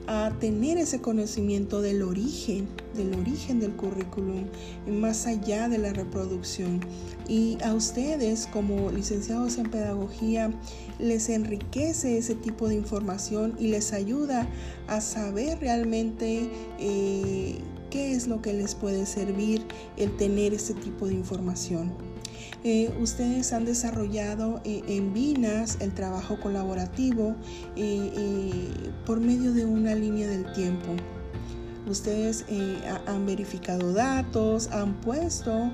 a 0.09 0.31
tener 0.39 0.79
ese 0.79 1.01
conocimiento 1.01 1.83
del 1.83 2.01
origen, 2.01 2.67
del 2.95 3.13
origen 3.13 3.59
del 3.59 3.73
currículum, 3.73 4.45
más 4.87 5.27
allá 5.27 5.69
de 5.69 5.77
la 5.77 5.93
reproducción. 5.93 6.79
Y 7.27 7.59
a 7.63 7.75
ustedes 7.75 8.47
como 8.47 8.89
licenciados 8.89 9.59
en 9.59 9.69
pedagogía 9.69 10.51
les 10.97 11.29
enriquece 11.29 12.17
ese 12.17 12.33
tipo 12.33 12.67
de 12.67 12.73
información 12.73 13.55
y 13.59 13.67
les 13.67 13.93
ayuda 13.93 14.47
a 14.87 14.99
saber 14.99 15.59
realmente 15.59 16.49
eh, 16.79 17.59
qué 17.91 18.13
es 18.13 18.27
lo 18.27 18.41
que 18.41 18.53
les 18.53 18.73
puede 18.73 19.05
servir 19.05 19.63
el 19.95 20.17
tener 20.17 20.55
ese 20.55 20.73
tipo 20.73 21.05
de 21.05 21.13
información. 21.13 22.08
Eh, 22.63 22.91
ustedes 22.99 23.53
han 23.53 23.65
desarrollado 23.65 24.61
eh, 24.65 24.81
en 24.87 25.13
Vinas 25.13 25.77
el 25.79 25.93
trabajo 25.93 26.39
colaborativo 26.39 27.35
eh, 27.75 28.67
por 29.05 29.19
medio 29.19 29.53
de 29.53 29.65
una 29.65 29.95
línea 29.95 30.27
del 30.27 30.51
tiempo. 30.53 30.95
Ustedes 31.87 32.45
han 33.07 33.25
verificado 33.25 33.93
datos, 33.93 34.67
han 34.67 35.01
puesto 35.01 35.71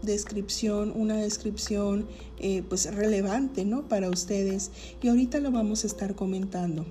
descripción, 0.00 0.92
una 0.94 1.16
descripción 1.16 2.06
pues 2.70 2.94
relevante 2.94 3.66
¿no? 3.66 3.82
para 3.86 4.08
ustedes 4.08 4.70
y 5.02 5.08
ahorita 5.08 5.40
lo 5.40 5.50
vamos 5.50 5.84
a 5.84 5.88
estar 5.88 6.14
comentando. 6.14 6.86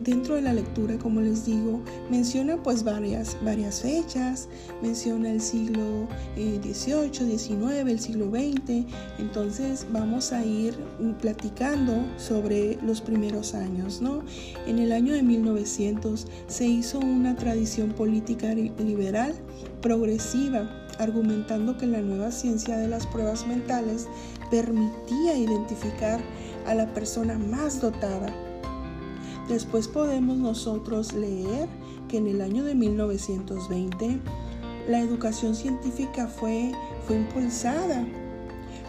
Dentro 0.00 0.36
de 0.36 0.40
la 0.40 0.54
lectura, 0.54 0.96
como 0.96 1.20
les 1.20 1.44
digo, 1.44 1.82
menciona 2.10 2.56
pues 2.56 2.84
varias, 2.84 3.36
varias 3.44 3.82
fechas, 3.82 4.48
menciona 4.80 5.30
el 5.30 5.42
siglo 5.42 6.08
XVIII, 6.36 7.34
eh, 7.34 7.38
XIX, 7.38 7.86
el 7.86 8.00
siglo 8.00 8.30
XX, 8.30 8.86
entonces 9.18 9.86
vamos 9.92 10.32
a 10.32 10.42
ir 10.42 10.74
platicando 11.20 12.06
sobre 12.16 12.78
los 12.82 13.02
primeros 13.02 13.54
años, 13.54 14.00
¿no? 14.00 14.22
En 14.66 14.78
el 14.78 14.92
año 14.92 15.12
de 15.12 15.22
1900 15.22 16.26
se 16.46 16.66
hizo 16.66 16.98
una 16.98 17.36
tradición 17.36 17.90
política 17.90 18.54
liberal 18.54 19.34
progresiva, 19.82 20.88
argumentando 20.98 21.76
que 21.76 21.86
la 21.86 22.00
nueva 22.00 22.30
ciencia 22.32 22.78
de 22.78 22.88
las 22.88 23.06
pruebas 23.06 23.46
mentales 23.46 24.08
permitía 24.50 25.36
identificar 25.36 26.20
a 26.66 26.74
la 26.74 26.86
persona 26.94 27.38
más 27.38 27.82
dotada 27.82 28.34
Después 29.50 29.88
podemos 29.88 30.38
nosotros 30.38 31.12
leer 31.12 31.68
que 32.08 32.18
en 32.18 32.28
el 32.28 32.40
año 32.40 32.62
de 32.62 32.76
1920 32.76 34.20
la 34.88 35.00
educación 35.00 35.56
científica 35.56 36.28
fue, 36.28 36.70
fue 37.08 37.16
impulsada. 37.16 38.06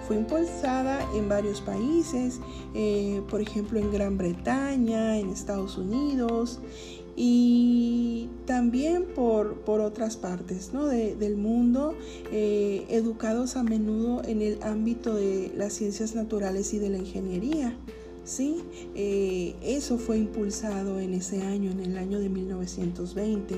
Fue 0.07 0.17
impulsada 0.17 0.99
en 1.15 1.27
varios 1.27 1.61
países, 1.61 2.39
eh, 2.75 3.23
por 3.27 3.41
ejemplo 3.41 3.79
en 3.79 3.91
Gran 3.91 4.19
Bretaña, 4.19 5.17
en 5.17 5.31
Estados 5.31 5.79
Unidos 5.79 6.59
y 7.15 8.29
también 8.45 9.05
por, 9.15 9.61
por 9.61 9.81
otras 9.81 10.15
partes 10.15 10.73
¿no? 10.73 10.85
del 10.85 11.37
mundo, 11.37 11.95
eh, 12.31 12.85
educados 12.89 13.55
a 13.55 13.63
menudo 13.63 14.21
en 14.25 14.43
el 14.43 14.61
ámbito 14.61 15.15
de 15.15 15.51
las 15.55 15.73
ciencias 15.73 16.13
naturales 16.13 16.71
y 16.75 16.77
de 16.77 16.89
la 16.91 16.99
ingeniería. 16.99 17.75
¿Sí? 18.23 18.63
Eh, 18.95 19.55
eso 19.61 19.97
fue 19.97 20.17
impulsado 20.17 20.99
en 20.99 21.13
ese 21.13 21.41
año, 21.41 21.71
en 21.71 21.79
el 21.79 21.97
año 21.97 22.19
de 22.19 22.29
1920. 22.29 23.55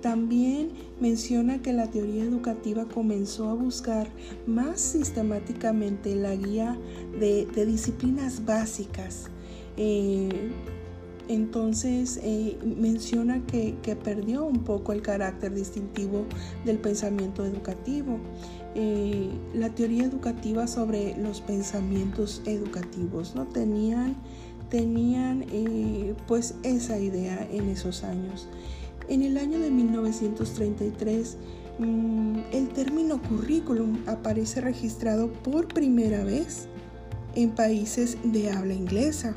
También 0.00 0.70
menciona 1.00 1.62
que 1.62 1.72
la 1.72 1.90
teoría 1.90 2.24
educativa 2.24 2.86
comenzó 2.86 3.48
a 3.48 3.54
buscar 3.54 4.08
más 4.46 4.80
sistemáticamente 4.80 6.14
la 6.14 6.34
guía 6.36 6.78
de, 7.18 7.46
disciplinas 7.66 8.44
básicas. 8.44 9.24
Eh, 9.76 10.52
entonces 11.28 12.20
eh, 12.22 12.56
menciona 12.64 13.44
que, 13.46 13.74
que, 13.82 13.96
perdió 13.96 14.44
un 14.44 14.62
poco 14.62 14.92
el 14.92 15.02
carácter 15.02 15.52
distintivo 15.54 16.24
del 16.64 16.78
pensamiento 16.78 17.44
educativo. 17.44 18.20
Eh, 18.78 19.30
la 19.54 19.70
teoría 19.70 20.04
educativa 20.04 20.66
sobre 20.66 21.16
los 21.16 21.40
pensamientos 21.40 22.42
educativos, 22.44 23.34
¿no? 23.34 23.46
Tenían, 23.46 24.16
tenían 24.68 25.46
eh, 25.50 26.14
pues 26.26 26.56
esa 26.62 26.98
idea 26.98 27.48
en 27.50 27.70
esos 27.70 28.04
años. 28.04 28.48
En 29.08 29.22
el 29.22 29.38
año 29.38 29.60
de 29.60 29.70
1933, 29.70 31.38
mm, 31.78 32.38
el 32.52 32.68
término 32.68 33.22
currículum 33.22 33.96
aparece 34.06 34.60
registrado 34.60 35.32
por 35.32 35.68
primera 35.68 36.22
vez 36.22 36.68
en 37.34 37.52
países 37.52 38.18
de 38.24 38.50
habla 38.50 38.74
inglesa. 38.74 39.36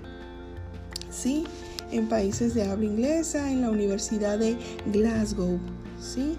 Sí, 1.10 1.46
en 1.94 2.10
países 2.10 2.54
de 2.56 2.66
habla 2.66 2.88
inglesa, 2.88 3.50
en 3.50 3.62
la 3.62 3.72
Universidad 3.72 4.38
de 4.38 4.58
Glasgow. 4.92 5.60
¿sí? 5.98 6.38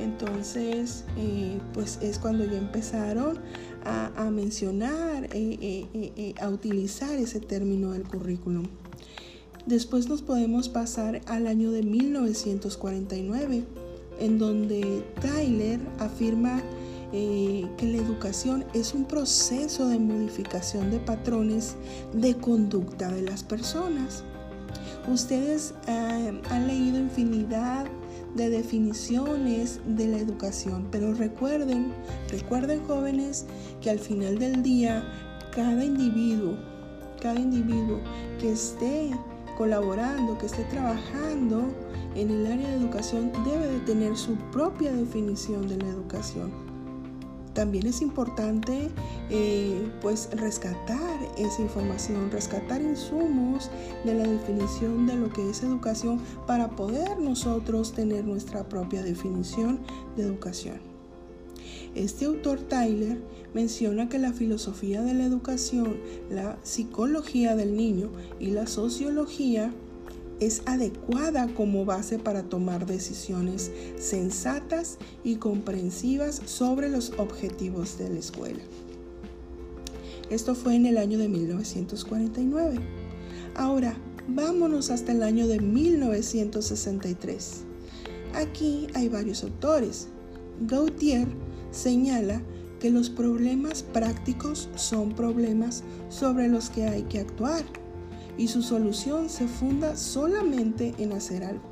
Entonces, 0.00 1.04
eh, 1.18 1.58
pues 1.74 1.98
es 2.00 2.18
cuando 2.18 2.44
ya 2.44 2.56
empezaron 2.56 3.38
a, 3.84 4.30
mencionar, 4.30 5.28
eh, 5.32 5.86
eh, 5.92 6.34
a 6.40 6.48
utilizar 6.48 7.18
ese 7.18 7.40
término 7.40 7.92
del 7.92 8.04
currículum. 8.04 8.66
Después 9.66 10.08
nos 10.08 10.22
podemos 10.22 10.68
pasar 10.68 11.20
al 11.26 11.46
año 11.46 11.70
de 11.70 11.82
1949, 11.82 13.64
en 14.20 14.38
donde 14.38 15.04
Tyler 15.20 15.80
afirma 15.98 16.62
que 17.12 17.90
la 17.92 17.98
educación 17.98 18.64
es 18.72 18.94
un 18.94 19.04
proceso 19.04 19.88
de 19.88 19.98
modificación 19.98 20.90
de 20.90 21.00
patrones 21.00 21.74
de 22.14 22.36
conducta 22.36 23.10
de 23.10 23.22
las 23.22 23.42
personas. 23.42 24.22
Ustedes 25.08 25.74
han 25.88 26.66
leído 26.68 26.98
infinidad 26.98 27.86
de 28.34 28.50
definiciones 28.50 29.80
de 29.84 30.06
la 30.06 30.18
educación, 30.18 30.86
pero 30.90 31.14
recuerden, 31.14 31.92
recuerden 32.30 32.84
jóvenes 32.86 33.46
que 33.80 33.90
al 33.90 33.98
final 33.98 34.38
del 34.38 34.62
día 34.62 35.04
cada 35.54 35.84
individuo, 35.84 36.56
cada 37.20 37.40
individuo 37.40 37.98
que 38.38 38.52
esté 38.52 39.10
colaborando, 39.58 40.38
que 40.38 40.46
esté 40.46 40.64
trabajando 40.64 41.64
en 42.14 42.30
el 42.30 42.46
área 42.46 42.68
de 42.68 42.76
educación 42.76 43.32
debe 43.44 43.66
de 43.66 43.80
tener 43.80 44.16
su 44.16 44.34
propia 44.52 44.92
definición 44.92 45.68
de 45.68 45.76
la 45.76 45.88
educación. 45.88 46.69
También 47.54 47.86
es 47.86 48.00
importante 48.00 48.90
eh, 49.28 49.90
pues 50.00 50.28
rescatar 50.32 51.18
esa 51.36 51.62
información, 51.62 52.30
rescatar 52.30 52.80
insumos 52.80 53.70
de 54.04 54.14
la 54.14 54.24
definición 54.24 55.06
de 55.06 55.16
lo 55.16 55.32
que 55.32 55.50
es 55.50 55.62
educación 55.62 56.20
para 56.46 56.70
poder 56.70 57.18
nosotros 57.18 57.92
tener 57.92 58.24
nuestra 58.24 58.68
propia 58.68 59.02
definición 59.02 59.80
de 60.16 60.22
educación. 60.22 60.90
Este 61.96 62.24
autor 62.26 62.60
Tyler 62.60 63.20
menciona 63.52 64.08
que 64.08 64.20
la 64.20 64.32
filosofía 64.32 65.02
de 65.02 65.12
la 65.12 65.24
educación, 65.24 65.96
la 66.30 66.56
psicología 66.62 67.56
del 67.56 67.76
niño 67.76 68.10
y 68.38 68.52
la 68.52 68.68
sociología 68.68 69.72
es 70.40 70.62
adecuada 70.64 71.46
como 71.54 71.84
base 71.84 72.18
para 72.18 72.42
tomar 72.42 72.86
decisiones 72.86 73.70
sensatas 73.98 74.96
y 75.22 75.36
comprensivas 75.36 76.40
sobre 76.46 76.88
los 76.88 77.12
objetivos 77.18 77.98
de 77.98 78.08
la 78.08 78.18
escuela. 78.18 78.62
Esto 80.30 80.54
fue 80.54 80.76
en 80.76 80.86
el 80.86 80.96
año 80.96 81.18
de 81.18 81.28
1949. 81.28 82.78
Ahora, 83.54 83.94
vámonos 84.28 84.90
hasta 84.90 85.12
el 85.12 85.22
año 85.22 85.46
de 85.46 85.60
1963. 85.60 87.64
Aquí 88.34 88.86
hay 88.94 89.08
varios 89.08 89.42
autores. 89.42 90.08
Gautier 90.66 91.26
señala 91.70 92.40
que 92.80 92.90
los 92.90 93.10
problemas 93.10 93.82
prácticos 93.82 94.70
son 94.74 95.14
problemas 95.14 95.82
sobre 96.08 96.48
los 96.48 96.70
que 96.70 96.84
hay 96.84 97.02
que 97.02 97.20
actuar 97.20 97.62
y 98.40 98.48
su 98.48 98.62
solución 98.62 99.28
se 99.28 99.46
funda 99.46 99.96
solamente 99.96 100.94
en 100.96 101.12
hacer 101.12 101.44
algo. 101.44 101.68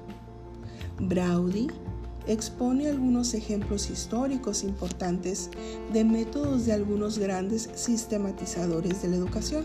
Braudy 1.01 1.69
expone 2.27 2.89
algunos 2.89 3.33
ejemplos 3.33 3.89
históricos 3.89 4.63
importantes 4.65 5.49
de 5.95 6.05
métodos 6.05 6.67
de 6.67 6.75
algunos 6.75 7.17
grandes 7.17 7.71
sistematizadores 7.75 9.01
de 9.01 9.09
la 9.09 9.17
educación. 9.17 9.65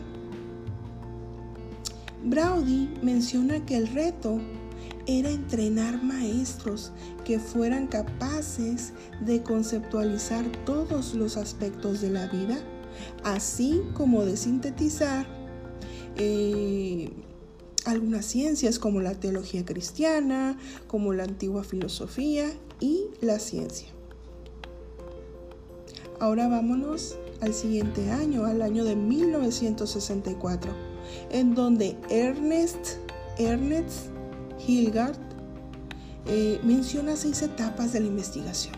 Braudy 2.24 2.90
menciona 3.02 3.66
que 3.66 3.76
el 3.76 3.88
reto 3.88 4.40
era 5.06 5.30
entrenar 5.30 6.02
maestros 6.02 6.94
que 7.26 7.38
fueran 7.38 7.88
capaces 7.88 8.94
de 9.20 9.44
conceptualizar 9.44 10.46
todos 10.66 11.16
los 11.16 11.36
aspectos 11.36 12.00
de 12.00 12.12
la 12.12 12.28
vida, 12.28 12.58
así 13.26 13.82
como 13.94 14.24
de 14.24 14.38
sintetizar 14.38 15.43
eh, 16.18 17.10
algunas 17.86 18.26
ciencias 18.26 18.80
como 18.80 19.02
la 19.02 19.16
teología 19.16 19.66
cristiana, 19.66 20.58
como 20.88 21.14
la 21.14 21.24
antigua 21.24 21.64
filosofía 21.64 22.52
y 22.80 23.08
la 23.22 23.40
ciencia. 23.40 23.88
Ahora 26.20 26.48
vámonos 26.48 27.18
al 27.42 27.54
siguiente 27.54 28.10
año, 28.12 28.46
al 28.46 28.62
año 28.62 28.86
de 28.86 28.96
1964, 28.96 30.72
en 31.32 31.54
donde 31.56 31.98
Ernest, 32.10 32.98
Ernest 33.38 34.08
Hilgard 34.66 35.18
eh, 36.28 36.60
menciona 36.64 37.18
seis 37.18 37.42
etapas 37.42 37.92
de 37.92 38.00
la 38.00 38.08
investigación. 38.08 38.76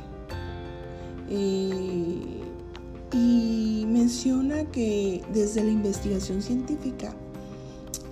Eh, 1.29 2.41
y 3.13 3.85
menciona 3.87 4.65
que 4.71 5.23
desde 5.31 5.63
la 5.63 5.71
investigación 5.71 6.41
científica 6.41 7.15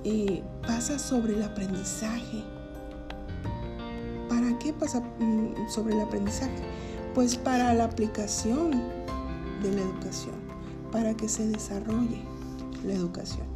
eh, 0.03 0.43
pasa 0.65 0.99
sobre 0.99 1.35
el 1.35 1.43
aprendizaje. 1.43 2.43
¿Para 4.29 4.57
qué 4.59 4.73
pasa 4.73 4.99
mm, 5.19 5.69
sobre 5.69 5.93
el 5.93 6.01
aprendizaje? 6.01 6.51
Pues 7.13 7.37
para 7.37 7.73
la 7.73 7.85
aplicación 7.85 8.71
de 9.61 9.71
la 9.71 9.81
educación, 9.81 10.35
para 10.91 11.15
que 11.15 11.29
se 11.29 11.47
desarrolle 11.47 12.21
la 12.85 12.93
educación. 12.93 13.53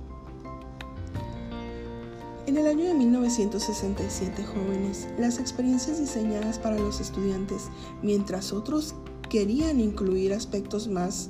En 2.45 2.55
el 2.55 2.65
año 2.65 2.85
de 2.85 2.93
1967, 2.93 4.45
jóvenes, 4.45 5.09
las 5.19 5.37
experiencias 5.37 5.99
diseñadas 5.99 6.57
para 6.57 6.79
los 6.79 7.01
estudiantes, 7.01 7.63
mientras 8.01 8.53
otros 8.53 8.95
querían 9.29 9.81
incluir 9.81 10.31
aspectos 10.31 10.87
más, 10.87 11.29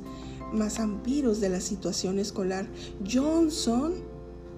más 0.53 0.79
amplios 0.79 1.41
de 1.41 1.49
la 1.49 1.59
situación 1.59 2.19
escolar, 2.19 2.67
Johnson 3.11 3.95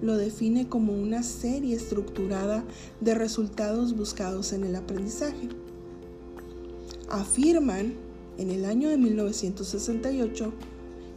lo 0.02 0.16
define 0.16 0.68
como 0.68 0.92
una 0.92 1.22
serie 1.22 1.76
estructurada 1.76 2.64
de 3.00 3.14
resultados 3.14 3.96
buscados 3.96 4.52
en 4.52 4.64
el 4.64 4.76
aprendizaje. 4.76 5.48
Afirman 7.08 7.94
en 8.38 8.50
el 8.50 8.64
año 8.64 8.88
de 8.88 8.96
1968 8.96 10.52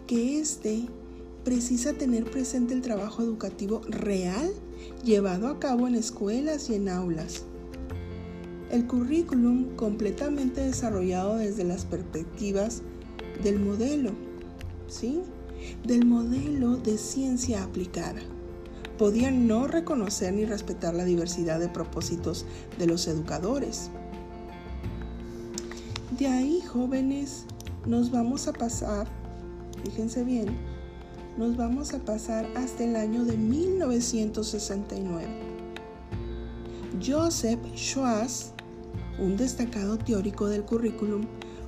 que 0.07 0.39
este 0.39 0.85
precisa 1.43 1.93
tener 1.93 2.29
presente 2.29 2.73
el 2.73 2.81
trabajo 2.81 3.21
educativo 3.21 3.81
real 3.87 4.51
llevado 5.03 5.47
a 5.47 5.59
cabo 5.59 5.87
en 5.87 5.95
escuelas 5.95 6.69
y 6.69 6.75
en 6.75 6.89
aulas. 6.89 7.43
El 8.71 8.87
currículum 8.87 9.75
completamente 9.75 10.61
desarrollado 10.61 11.37
desde 11.37 11.63
las 11.63 11.85
perspectivas 11.85 12.81
del 13.43 13.59
modelo, 13.59 14.11
¿sí? 14.87 15.21
Del 15.85 16.05
modelo 16.05 16.77
de 16.77 16.97
ciencia 16.97 17.63
aplicada. 17.63 18.21
Podía 18.97 19.31
no 19.31 19.67
reconocer 19.67 20.33
ni 20.33 20.45
respetar 20.45 20.93
la 20.93 21.05
diversidad 21.05 21.59
de 21.59 21.67
propósitos 21.67 22.45
de 22.77 22.87
los 22.87 23.07
educadores. 23.07 23.89
De 26.17 26.27
ahí, 26.27 26.61
jóvenes, 26.61 27.45
nos 27.87 28.11
vamos 28.11 28.47
a 28.47 28.53
pasar, 28.53 29.07
fíjense 29.83 30.23
bien, 30.23 30.55
nos 31.37 31.57
vamos 31.57 31.93
a 31.93 31.99
pasar 31.99 32.47
hasta 32.55 32.83
el 32.83 32.95
año 32.95 33.25
de 33.25 33.35
1969. 33.35 35.27
Joseph 37.03 37.59
Schwartz, 37.75 38.51
un 39.19 39.35
destacado 39.35 39.97
teórico 39.97 40.47
del 40.47 40.63
currículum, 40.63 41.25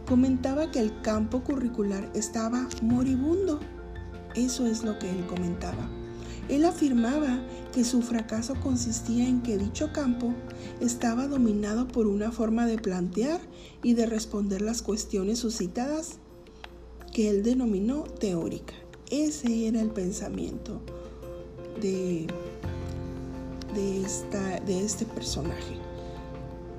comentaba 0.07 0.69
que 0.69 0.79
el 0.79 1.01
campo 1.01 1.43
curricular 1.43 2.07
estaba 2.13 2.67
moribundo. 2.83 3.59
Eso 4.35 4.67
es 4.67 4.83
lo 4.83 4.99
que 4.99 5.09
él 5.09 5.25
comentaba. 5.25 5.89
Él 6.49 6.65
afirmaba 6.65 7.39
que 7.73 7.83
su 7.83 8.01
fracaso 8.01 8.55
consistía 8.61 9.27
en 9.27 9.41
que 9.41 9.57
dicho 9.57 9.91
campo 9.91 10.33
estaba 10.79 11.27
dominado 11.27 11.87
por 11.87 12.07
una 12.07 12.31
forma 12.31 12.67
de 12.67 12.77
plantear 12.77 13.41
y 13.81 13.93
de 13.95 14.05
responder 14.05 14.61
las 14.61 14.81
cuestiones 14.81 15.39
suscitadas 15.39 16.19
que 17.11 17.29
él 17.29 17.43
denominó 17.43 18.03
teórica. 18.03 18.73
Ese 19.09 19.67
era 19.67 19.81
el 19.81 19.89
pensamiento 19.89 20.81
de, 21.81 22.27
de, 23.73 24.01
esta, 24.01 24.59
de 24.59 24.85
este 24.85 25.05
personaje. 25.05 25.75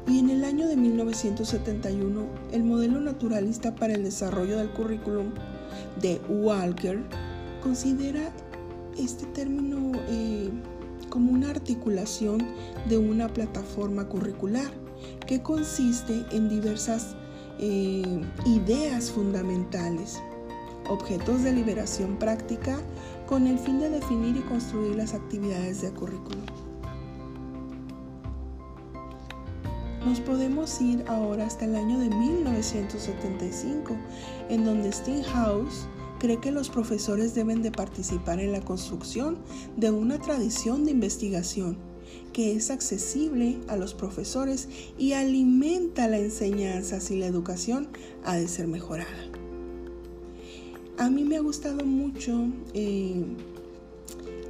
Y 0.09 0.21
en 0.21 0.31
el 0.31 0.45
año 0.45 0.69
de 0.69 0.77
1971, 0.77 2.27
el 2.53 2.63
modelo 2.63 3.01
naturalista 3.01 3.75
para 3.75 3.95
el 3.95 4.05
desarrollo 4.05 4.59
del 4.59 4.71
currículum 4.71 5.33
de 6.01 6.21
Walker 6.29 7.03
considera 7.63 8.33
este 8.99 9.27
término 9.27 9.93
eh, 10.09 10.51
como 11.09 11.33
una 11.33 11.51
articulación 11.51 12.47
de 12.89 12.99
una 12.99 13.29
plataforma 13.29 14.09
curricular 14.09 14.71
que 15.27 15.43
consiste 15.43 16.25
en 16.33 16.49
diversas 16.49 17.15
eh, 17.59 18.23
ideas 18.45 19.11
fundamentales 19.11 20.21
objetos 20.89 21.43
de 21.43 21.53
liberación 21.53 22.17
práctica 22.17 22.79
con 23.27 23.47
el 23.47 23.59
fin 23.59 23.81
de 23.81 23.91
definir 23.91 24.37
y 24.37 24.41
construir 24.41 24.97
las 24.97 25.15
actividades 25.15 25.83
de 25.83 25.91
currículum. 25.91 26.45
Nos 30.05 30.21
podemos 30.21 30.81
ir 30.81 31.05
ahora 31.09 31.47
hasta 31.47 31.65
el 31.65 31.75
año 31.75 31.99
de 31.99 32.09
1975, 32.09 33.97
en 34.49 34.65
donde 34.65 34.93
House 35.33 35.89
cree 36.19 36.41
que 36.41 36.51
los 36.51 36.69
profesores 36.69 37.35
deben 37.35 37.63
de 37.63 37.71
participar 37.71 38.41
en 38.41 38.53
la 38.53 38.61
construcción 38.61 39.39
de 39.77 39.91
una 39.91 40.19
tradición 40.19 40.85
de 40.85 40.93
investigación 40.93 41.77
que 42.33 42.55
es 42.55 42.71
accesible 42.71 43.59
a 43.69 43.77
los 43.77 43.95
profesores 43.95 44.69
y 44.99 45.13
alimenta 45.13 46.09
la 46.09 46.19
enseñanza 46.19 47.01
si 47.01 47.17
la 47.17 47.27
educación 47.27 47.89
ha 48.25 48.37
de 48.37 48.49
ser 48.49 48.69
mejorada. 48.69 49.31
A 50.99 51.11
mí 51.11 51.25
me 51.25 51.37
ha 51.37 51.41
gustado 51.41 51.85
mucho 51.85 52.49
eh, 52.75 53.25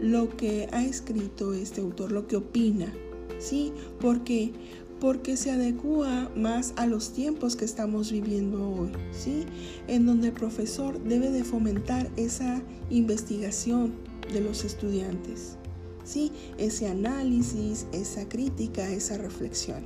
lo 0.00 0.36
que 0.36 0.68
ha 0.72 0.84
escrito 0.84 1.54
este 1.54 1.80
autor, 1.80 2.12
lo 2.12 2.26
que 2.26 2.36
opina, 2.36 2.92
¿sí? 3.38 3.72
Porque 4.00 4.52
porque 5.00 5.36
se 5.36 5.50
adecua 5.50 6.30
más 6.34 6.72
a 6.76 6.86
los 6.86 7.12
tiempos 7.12 7.56
que 7.56 7.64
estamos 7.64 8.10
viviendo 8.10 8.70
hoy, 8.70 8.90
¿sí? 9.12 9.44
En 9.88 10.06
donde 10.06 10.28
el 10.28 10.32
profesor 10.32 11.02
debe 11.02 11.30
de 11.30 11.44
fomentar 11.44 12.10
esa 12.16 12.62
investigación 12.90 13.94
de 14.32 14.40
los 14.40 14.64
estudiantes, 14.64 15.56
¿sí? 16.04 16.32
Ese 16.56 16.88
análisis, 16.88 17.86
esa 17.92 18.28
crítica, 18.28 18.88
esa 18.88 19.18
reflexión. 19.18 19.84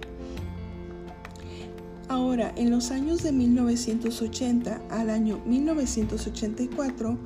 Ahora, 2.08 2.52
en 2.56 2.70
los 2.70 2.90
años 2.90 3.22
de 3.22 3.32
1980 3.32 4.82
al 4.90 5.10
año 5.10 5.40
1984, 5.46 7.18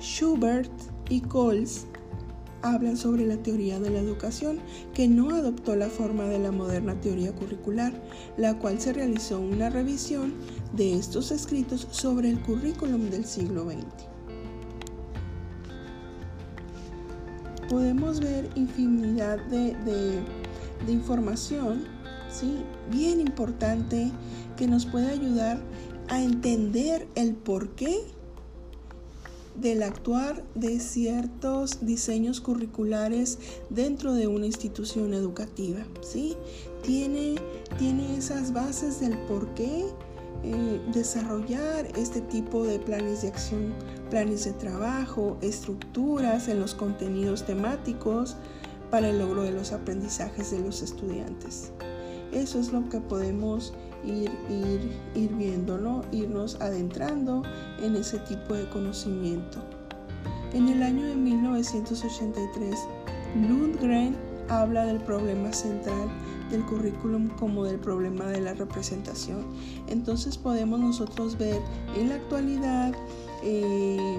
Schubert 0.00 0.72
y 1.10 1.20
Coles 1.20 1.86
hablan 2.62 2.96
sobre 2.96 3.26
la 3.26 3.36
teoría 3.36 3.78
de 3.80 3.90
la 3.90 3.98
educación, 3.98 4.60
que 4.94 5.08
no 5.08 5.30
adoptó 5.30 5.76
la 5.76 5.88
forma 5.88 6.24
de 6.24 6.38
la 6.38 6.52
moderna 6.52 7.00
teoría 7.00 7.32
curricular, 7.32 7.92
la 8.36 8.58
cual 8.58 8.80
se 8.80 8.92
realizó 8.92 9.40
una 9.40 9.68
revisión 9.68 10.34
de 10.72 10.94
estos 10.94 11.30
escritos 11.30 11.86
sobre 11.90 12.30
el 12.30 12.40
currículum 12.40 13.10
del 13.10 13.24
siglo 13.24 13.64
XX. 13.64 14.12
Podemos 17.68 18.20
ver 18.20 18.50
infinidad 18.54 19.38
de, 19.46 19.74
información 20.88 21.84
¿sí? 22.28 22.58
Bien 22.90 23.20
importante 23.20 24.10
que 24.56 24.66
nos 24.66 24.86
puede 24.86 25.10
ayudar 25.10 25.58
a 26.08 26.22
entender 26.22 27.06
el 27.14 27.34
porqué 27.34 27.98
del 29.54 29.82
actuar 29.82 30.42
de 30.54 30.80
ciertos 30.80 31.84
diseños 31.84 32.40
curriculares 32.40 33.38
dentro 33.70 34.14
de 34.14 34.26
una 34.26 34.46
institución 34.46 35.14
educativa, 35.14 35.80
¿sí? 36.00 36.36
Tiene, 36.82 37.36
tiene 37.78 38.16
esas 38.16 38.52
bases 38.52 39.00
del 39.00 39.16
por 39.26 39.52
qué 39.54 39.86
eh, 40.44 40.80
desarrollar 40.92 41.86
este 41.96 42.20
tipo 42.22 42.64
de 42.64 42.80
planes 42.80 43.22
de 43.22 43.28
acción, 43.28 43.72
planes 44.10 44.44
de 44.44 44.52
trabajo, 44.52 45.36
estructuras 45.40 46.48
en 46.48 46.58
los 46.58 46.74
contenidos 46.74 47.44
temáticos 47.44 48.36
para 48.90 49.08
el 49.08 49.20
logro 49.20 49.42
de 49.42 49.52
los 49.52 49.72
aprendizajes 49.72 50.50
de 50.50 50.60
los 50.60 50.82
estudiantes. 50.82 51.72
Eso 52.32 52.58
es 52.58 52.72
lo 52.72 52.88
que 52.88 52.98
podemos 53.00 53.72
ir, 54.04 54.30
ir, 54.48 54.90
ir 55.14 55.34
viendo, 55.34 55.78
¿no? 55.78 56.02
Irnos 56.12 56.60
adentrando 56.60 57.42
en 57.82 57.96
ese 57.96 58.18
tipo 58.20 58.54
de 58.54 58.68
conocimiento. 58.70 59.58
En 60.52 60.68
el 60.68 60.82
año 60.82 61.06
de 61.06 61.14
1983, 61.14 62.78
Lundgren 63.48 64.16
habla 64.48 64.84
del 64.84 65.00
problema 65.00 65.52
central 65.52 66.10
del 66.50 66.64
currículum 66.66 67.28
como 67.38 67.64
del 67.64 67.78
problema 67.78 68.26
de 68.26 68.40
la 68.40 68.54
representación. 68.54 69.46
Entonces 69.88 70.36
podemos 70.36 70.78
nosotros 70.78 71.38
ver 71.38 71.60
en 71.96 72.10
la 72.10 72.16
actualidad 72.16 72.92
eh, 73.42 74.18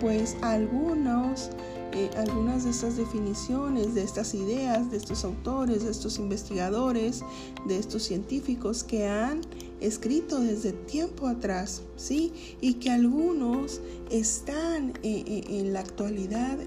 pues 0.00 0.36
algunos 0.42 1.50
eh, 1.96 2.10
algunas 2.18 2.64
de 2.64 2.70
estas 2.72 2.98
definiciones, 2.98 3.94
de 3.94 4.02
estas 4.02 4.34
ideas, 4.34 4.90
de 4.90 4.98
estos 4.98 5.24
autores, 5.24 5.82
de 5.82 5.90
estos 5.90 6.18
investigadores, 6.18 7.22
de 7.66 7.78
estos 7.78 8.02
científicos 8.02 8.84
que 8.84 9.06
han 9.06 9.40
escrito 9.80 10.40
desde 10.40 10.72
tiempo 10.72 11.26
atrás, 11.26 11.80
¿sí? 11.96 12.34
Y 12.60 12.74
que 12.74 12.90
algunos 12.90 13.80
están 14.10 14.90
eh, 15.02 15.24
eh, 15.26 15.44
en 15.48 15.72
la 15.72 15.80
actualidad 15.80 16.58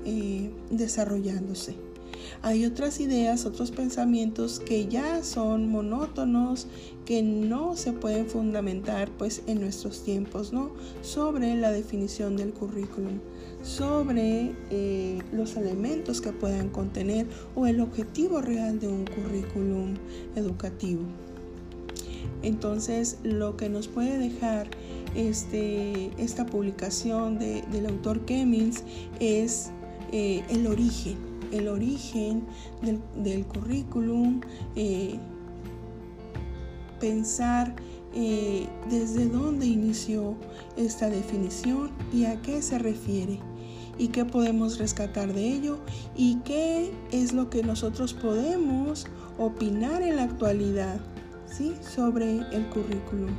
desarrollándose. 0.71 1.75
Hay 2.41 2.65
otras 2.65 2.99
ideas, 2.99 3.45
otros 3.45 3.69
pensamientos 3.69 4.59
que 4.59 4.87
ya 4.87 5.23
son 5.23 5.69
monótonos, 5.69 6.65
que 7.05 7.21
no 7.21 7.75
se 7.75 7.93
pueden 7.93 8.25
fundamentar 8.25 9.11
pues 9.11 9.43
en 9.45 9.61
nuestros 9.61 10.03
tiempos, 10.03 10.53
¿no? 10.53 10.71
Sobre 11.03 11.53
la 11.53 11.71
definición 11.71 12.35
del 12.35 12.51
currículum 12.51 13.19
sobre 13.61 14.53
eh, 14.69 15.19
los 15.31 15.57
elementos 15.57 16.21
que 16.21 16.31
puedan 16.31 16.69
contener 16.69 17.27
o 17.55 17.67
el 17.67 17.81
objetivo 17.81 18.41
real 18.41 18.79
de 18.79 18.87
un 18.87 19.05
currículum 19.05 19.95
educativo. 20.35 21.01
Entonces, 22.41 23.17
lo 23.23 23.57
que 23.57 23.67
nos 23.67 23.87
puede 23.87 24.17
dejar 24.17 24.69
este, 25.13 26.11
esta 26.17 26.45
publicación 26.45 27.37
del 27.37 27.85
autor 27.85 28.21
Kemmins 28.21 28.83
es 29.19 29.71
eh, 30.13 30.43
el 30.49 30.67
origen, 30.67 31.17
el 31.51 31.67
origen 31.67 32.43
del, 33.15 33.45
currículum, 33.45 34.39
eh, 34.75 35.19
pensar 36.99 37.75
desde 38.89 39.27
dónde 39.27 39.67
inició 39.67 40.35
esta 40.75 41.09
definición 41.09 41.91
y 42.11 42.25
a 42.25 42.41
qué 42.41 42.61
se 42.63 42.79
refiere 42.79 43.39
y 43.99 44.07
qué 44.07 44.25
podemos 44.25 44.79
rescatar 44.79 45.33
de 45.33 45.47
ello 45.47 45.77
y 46.15 46.37
qué 46.45 46.91
es 47.11 47.33
lo 47.33 47.49
que 47.49 47.61
nosotros 47.61 48.13
podemos 48.13 49.05
opinar 49.37 50.01
en 50.01 50.15
la 50.15 50.23
actualidad 50.23 50.99
¿sí? 51.45 51.75
sobre 51.81 52.39
el 52.51 52.67
currículum, 52.69 53.29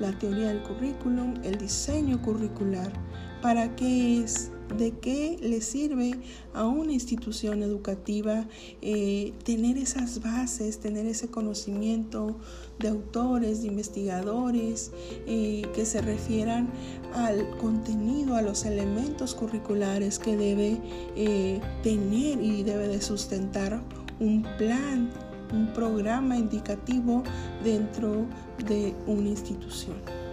la 0.00 0.12
teoría 0.18 0.48
del 0.48 0.62
currículum, 0.62 1.34
el 1.44 1.56
diseño 1.56 2.20
curricular, 2.20 2.92
para 3.40 3.74
qué 3.76 4.22
es 4.22 4.50
de 4.76 4.92
qué 4.92 5.38
le 5.40 5.60
sirve 5.60 6.18
a 6.54 6.66
una 6.66 6.92
institución 6.92 7.62
educativa 7.62 8.46
eh, 8.82 9.32
tener 9.44 9.78
esas 9.78 10.20
bases, 10.22 10.78
tener 10.78 11.06
ese 11.06 11.28
conocimiento 11.28 12.36
de 12.78 12.88
autores, 12.88 13.62
de 13.62 13.68
investigadores 13.68 14.92
eh, 15.26 15.62
que 15.74 15.84
se 15.84 16.00
refieran 16.00 16.68
al 17.14 17.56
contenido, 17.58 18.36
a 18.36 18.42
los 18.42 18.64
elementos 18.64 19.34
curriculares 19.34 20.18
que 20.18 20.36
debe 20.36 20.78
eh, 21.16 21.60
tener 21.82 22.42
y 22.42 22.62
debe 22.62 22.88
de 22.88 23.00
sustentar 23.00 23.82
un 24.20 24.42
plan, 24.58 25.10
un 25.52 25.72
programa 25.72 26.36
indicativo 26.36 27.22
dentro 27.64 28.26
de 28.66 28.94
una 29.06 29.28
institución. 29.28 30.27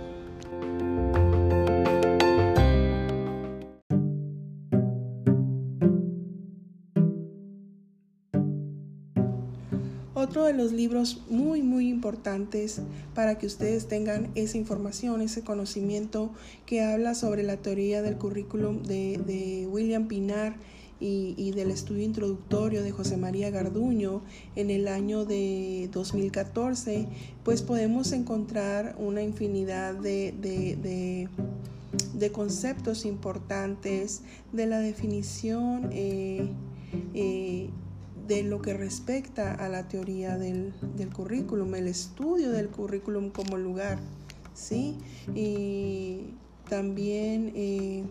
De 10.45 10.53
los 10.53 10.73
libros 10.73 11.21
muy 11.27 11.63
muy 11.63 11.89
importantes 11.89 12.79
para 13.15 13.39
que 13.39 13.47
ustedes 13.47 13.87
tengan 13.87 14.29
esa 14.35 14.59
información, 14.59 15.21
ese 15.21 15.41
conocimiento 15.41 16.29
que 16.67 16.83
habla 16.83 17.15
sobre 17.15 17.41
la 17.41 17.57
teoría 17.57 18.03
del 18.03 18.17
currículum 18.17 18.83
de, 18.83 19.67
William 19.67 20.07
Pinar 20.07 20.55
y, 20.99 21.51
del 21.55 21.71
estudio 21.71 22.03
introductorio 22.03 22.83
de 22.83 22.91
José 22.91 23.17
María 23.17 23.49
Garduño 23.49 24.21
en 24.55 24.69
el 24.69 24.87
año 24.87 25.25
de 25.25 25.89
2014, 25.91 27.07
pues 27.43 27.63
podemos 27.63 28.11
encontrar 28.11 28.95
una 28.99 29.23
infinidad 29.23 29.95
de, 29.95 31.27
conceptos 32.31 33.05
importantes 33.05 34.21
de 34.53 34.67
la 34.67 34.77
definición 34.77 35.89
eh, 35.91 36.47
eh, 37.15 37.69
de 38.27 38.43
lo 38.43 38.61
que 38.61 38.73
respecta 38.73 39.53
a 39.53 39.69
la 39.69 39.87
teoría 39.87 40.37
del, 40.37 40.73
currículum, 41.13 41.75
el 41.75 41.87
estudio 41.87 42.51
del 42.51 42.69
currículum 42.69 43.29
como 43.29 43.57
lugar, 43.57 43.99
¿sí? 44.53 44.97
Y 45.35 46.33
también 46.69 47.51
eh, 47.55 48.03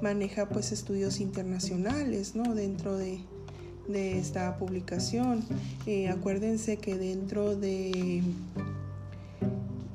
maneja 0.00 0.48
pues 0.48 0.72
estudios 0.72 1.20
internacionales, 1.20 2.34
¿no? 2.34 2.54
Dentro 2.54 2.96
de, 2.96 3.20
esta 3.92 4.56
publicación. 4.56 5.42
Eh, 5.84 6.08
acuérdense 6.08 6.76
que 6.76 6.96
dentro 6.96 7.56
de 7.56 8.22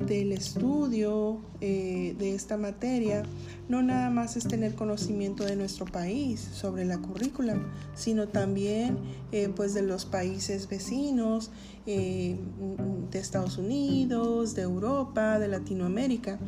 del 0.05 0.31
estudio 0.31 1.39
eh, 1.61 2.15
de 2.17 2.35
esta 2.35 2.57
materia 2.57 3.23
no 3.67 3.81
nada 3.81 4.09
más 4.09 4.37
es 4.37 4.47
tener 4.47 4.75
conocimiento 4.75 5.43
de 5.43 5.55
nuestro 5.55 5.85
país 5.85 6.39
sobre 6.39 6.85
la 6.85 6.99
currícula, 6.99 7.59
sino 7.95 8.27
también 8.27 8.97
eh, 9.31 9.49
pues 9.55 9.73
de 9.73 9.81
los 9.81 10.05
países 10.05 10.69
vecinos, 10.69 11.49
eh, 11.87 12.37
de 13.11 13.19
Estados 13.19 13.57
Unidos, 13.57 14.53
de 14.55 14.63
Europa, 14.63 15.39
de 15.39 15.47
Latinoamérica. 15.47 16.39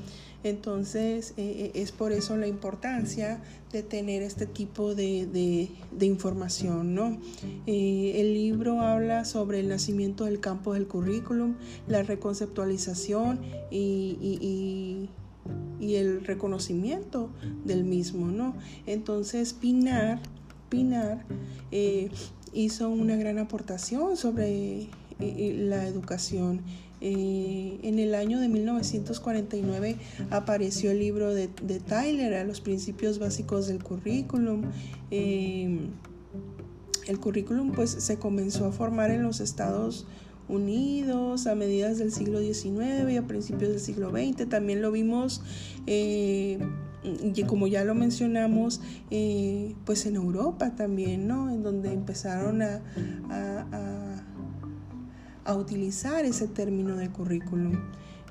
Entonces 0.43 1.33
eh, 1.37 1.71
es 1.73 1.91
por 1.91 2.11
eso 2.11 2.37
la 2.37 2.47
importancia 2.47 3.41
de 3.71 3.83
tener 3.83 4.21
este 4.21 4.45
tipo 4.45 4.95
de, 4.95 5.69
información. 5.99 6.95
¿no? 6.95 7.17
el 7.65 8.33
libro 8.33 8.81
habla 8.81 9.25
sobre 9.25 9.59
el 9.59 9.69
nacimiento 9.69 10.25
del 10.25 10.39
campo 10.39 10.73
del 10.73 10.87
currículum, 10.87 11.55
la 11.87 12.03
reconceptualización 12.03 13.41
y 13.69 15.09
y 15.79 15.95
el 15.95 16.25
reconocimiento 16.25 17.29
del 17.65 17.83
mismo, 17.83 18.27
¿no? 18.27 18.55
Entonces 18.85 19.53
Pinar, 19.53 20.19
Pinar 20.69 21.23
eh, 21.71 22.09
hizo 22.53 22.89
una 22.89 23.15
gran 23.15 23.37
aportación 23.37 24.17
sobre 24.17 24.81
eh, 24.81 24.89
eh, 25.19 25.55
la 25.59 25.87
educación. 25.87 26.61
En 26.99 27.99
el 27.99 28.15
año 28.15 28.39
de 28.39 28.49
1949 28.49 29.97
apareció 30.31 30.91
el 30.91 30.99
libro 30.99 31.33
de, 31.33 31.49
de 31.61 31.79
Tyler 31.79 32.33
a 32.35 32.43
los 32.43 32.61
principios 32.61 33.19
básicos 33.19 33.67
del 33.67 33.83
currículum. 33.83 34.63
el 35.11 35.89
currículum 37.19 37.71
pues 37.71 37.91
se 37.91 38.17
comenzó 38.17 38.65
a 38.65 38.71
formar 38.71 39.11
en 39.11 39.23
los 39.23 39.39
Estados 39.39 40.05
Unidos 40.49 41.45
a 41.45 41.55
medidas 41.55 41.97
del 41.97 42.11
siglo 42.11 42.39
XIX 42.39 43.11
y 43.11 43.17
a 43.17 43.27
principios 43.27 43.71
del 43.71 43.79
siglo 43.79 44.11
XX. 44.11 44.47
También 44.47 44.81
lo 44.81 44.91
vimos, 44.91 45.41
eh, 45.87 46.57
y 47.03 47.43
como 47.43 47.67
ya 47.67 47.83
lo 47.83 47.95
mencionamos, 47.95 48.81
eh, 49.11 49.75
pues 49.85 50.05
en 50.05 50.15
Europa 50.15 50.75
también, 50.75 51.27
¿no? 51.27 51.49
En 51.49 51.63
donde 51.63 51.91
empezaron 51.91 52.61
a, 52.61 52.81
utilizar 55.55 56.25
ese 56.25 56.47
término 56.47 56.95
de 56.95 57.09
currículum. 57.09 57.77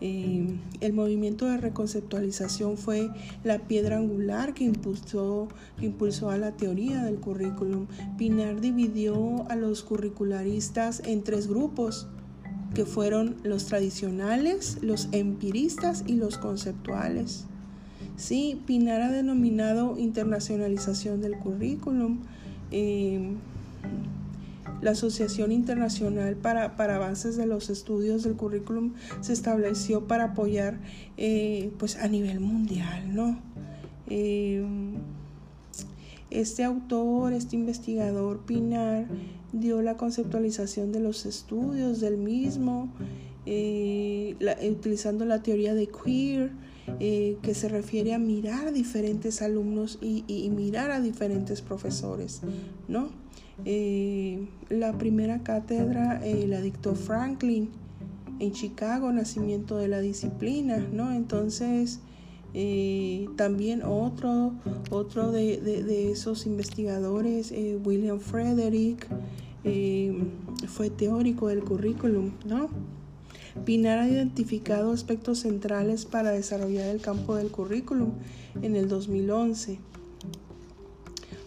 Eh, 0.01 0.59
el 0.83 0.93
movimiento 0.93 1.47
de 1.47 1.57
reconceptualización 1.57 2.77
fue 2.77 3.09
la 3.45 3.59
piedra 3.61 3.97
angular 3.97 4.53
que 4.53 4.65
impulsó, 4.65 5.49
que 5.79 5.87
impulsó 5.87 6.31
a 6.31 6.37
la 6.37 6.53
teoría 6.53 7.03
del 7.03 7.17
currículum. 7.17 7.87
Pinar 8.19 8.61
dividió 8.61 9.49
a 9.51 9.57
los 9.57 9.83
curricularistas 9.83 11.03
en 11.07 11.23
tres 11.23 11.47
grupos 11.47 12.09
que 12.75 12.85
fueron 12.85 13.37
los 13.43 13.67
tradicionales, 13.67 14.79
los 14.83 15.09
empiristas 15.13 16.05
y 16.07 16.17
los 16.17 16.37
conceptuales. 16.37 17.47
Sí, 18.17 18.61
Pinar 18.67 19.01
ha 19.01 19.11
denominado 19.11 19.97
internacionalización 19.99 21.23
del 21.23 21.39
currículum. 21.39 22.19
Eh, 22.71 23.33
la 24.83 24.93
Asociación 24.93 25.53
Internacional 25.53 26.37
para, 26.37 26.75
Avances 26.77 27.37
de 27.37 27.47
los 27.47 27.71
Estudios 27.71 28.23
del 28.23 28.35
Currículum 28.35 28.95
se 29.21 29.33
estableció 29.33 30.07
para 30.07 30.25
apoyar 30.25 30.81
eh, 31.17 31.71
pues 31.79 31.97
a 31.97 32.09
nivel 32.09 32.41
mundial, 32.41 33.15
¿no? 33.15 33.39
Eh, 34.09 34.65
este 36.31 36.65
autor, 36.65 37.33
este 37.33 37.57
investigador 37.57 38.41
Pinar, 38.41 39.07
dio 39.53 39.81
la 39.81 39.97
conceptualización 39.97 40.93
de 40.93 41.01
los 41.01 41.25
estudios 41.25 42.01
del 42.01 42.19
mismo, 42.19 42.89
eh, 43.47 44.37
utilizando 44.69 45.25
la 45.25 45.43
teoría 45.43 45.75
de 45.75 45.89
queer, 45.89 46.51
que 46.99 47.53
se 47.53 47.69
refiere 47.69 48.15
a 48.15 48.19
mirar 48.19 48.73
diferentes 48.73 49.43
alumnos 49.43 49.99
y, 50.01 50.25
y 50.29 50.49
mirar 50.51 50.93
a 50.93 51.01
diferentes 51.01 51.61
profesores, 51.61 52.43
¿no? 52.87 53.09
Eh, 53.65 54.47
la 54.69 54.93
primera 54.99 55.43
cátedra 55.43 56.21
eh, 56.23 56.47
la 56.47 56.61
dictó 56.61 56.95
Franklin 56.95 57.71
en 58.39 58.53
Chicago, 58.53 59.11
nacimiento 59.13 59.79
de 59.79 59.89
la 59.89 60.01
disciplina, 60.01 60.79
¿no? 60.93 61.13
Entonces, 61.13 62.01
Eh, 62.59 63.29
también 63.37 63.83
otro, 63.83 64.55
otro 64.89 65.31
de, 65.31 66.11
esos 66.11 66.47
investigadores, 66.47 67.53
eh, 67.53 67.79
William 67.85 68.19
Frederick, 68.19 69.07
fue 70.67 70.89
teórico 70.89 71.49
del 71.49 71.63
currículum, 71.65 72.33
¿no? 72.47 72.71
Pinar 73.67 73.99
ha 73.99 74.09
identificado 74.09 74.93
aspectos 74.93 75.41
centrales 75.41 76.07
para 76.07 76.31
desarrollar 76.31 76.87
el 76.89 77.03
campo 77.03 77.37
del 77.37 77.51
currículum 77.51 78.13
en 78.63 78.75
el 78.77 78.89
2011. 78.89 79.79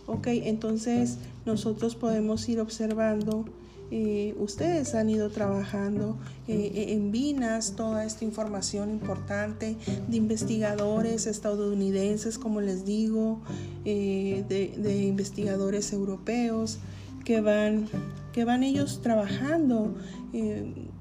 Ok, 0.09 0.25
entonces 0.27 1.17
nosotros 1.45 1.95
podemos 1.95 2.49
ir 2.49 2.59
observando 2.59 3.45
eh, 3.91 4.35
ustedes 4.39 4.95
han 4.95 5.09
ido 5.09 5.29
trabajando 5.29 6.17
eh, 6.47 6.87
en 6.89 7.11
Vinas 7.11 7.75
toda 7.75 8.05
esta 8.05 8.25
información 8.25 8.89
importante 8.89 9.75
de 10.07 10.17
investigadores 10.17 11.27
estadounidenses, 11.27 12.39
como 12.39 12.59
les 12.59 12.85
digo, 12.85 13.39
eh, 13.85 14.43
de, 14.47 15.03
investigadores 15.05 15.93
europeos 15.93 16.79
que 17.23 17.41
van, 17.41 17.87
que 18.31 18.45
van 18.45 18.63
ellos 18.63 19.01
trabajando 19.01 19.95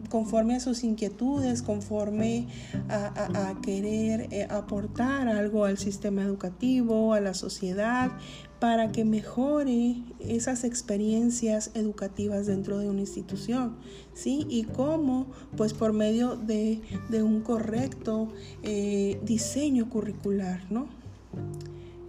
conforme 0.09 0.57
a 0.57 0.61
sus 0.61 0.85
inquietudes, 0.85 1.63
conforme 1.63 2.47
a, 2.89 3.55
querer 3.63 4.29
eh, 4.31 4.47
aportar 4.51 5.29
algo 5.29 5.65
al 5.65 5.79
sistema 5.79 6.23
educativo, 6.23 7.15
a 7.15 7.21
la 7.21 7.35
sociedad, 7.35 8.13
para 8.61 8.91
que 8.91 9.05
mejore 9.05 10.03
esas 10.19 10.65
experiencias 10.65 11.71
educativas 11.75 12.47
dentro 12.47 12.79
de 12.79 12.89
una 12.89 13.01
institución, 13.01 13.77
¿sí? 14.15 14.47
Y 14.49 14.65
cómo, 14.65 15.27
pues 15.57 15.75
por 15.75 15.93
medio 15.93 16.37
de, 16.37 16.81
un 17.23 17.41
correcto 17.43 18.29
eh, 18.63 19.21
diseño 19.25 19.89
curricular, 19.89 20.61
¿no? 20.71 20.89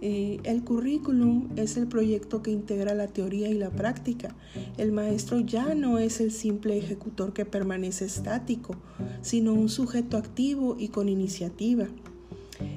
Eh, 0.02 0.40
el 0.44 0.64
currículum 0.64 1.48
es 1.56 1.76
el 1.76 1.86
proyecto 1.86 2.42
que 2.42 2.50
integra 2.50 2.94
la 2.94 3.08
teoría 3.08 3.48
y 3.48 3.54
la 3.54 3.70
práctica. 3.70 4.34
El 4.78 4.92
maestro 4.92 5.40
ya 5.40 5.74
no 5.74 5.98
es 5.98 6.20
el 6.20 6.32
simple 6.32 6.78
ejecutor 6.78 7.32
que 7.32 7.44
permanece 7.44 8.06
estático, 8.06 8.76
sino 9.20 9.52
un 9.52 9.68
sujeto 9.68 10.16
activo 10.16 10.76
y 10.78 10.88
con 10.88 11.08
iniciativa. 11.08 11.88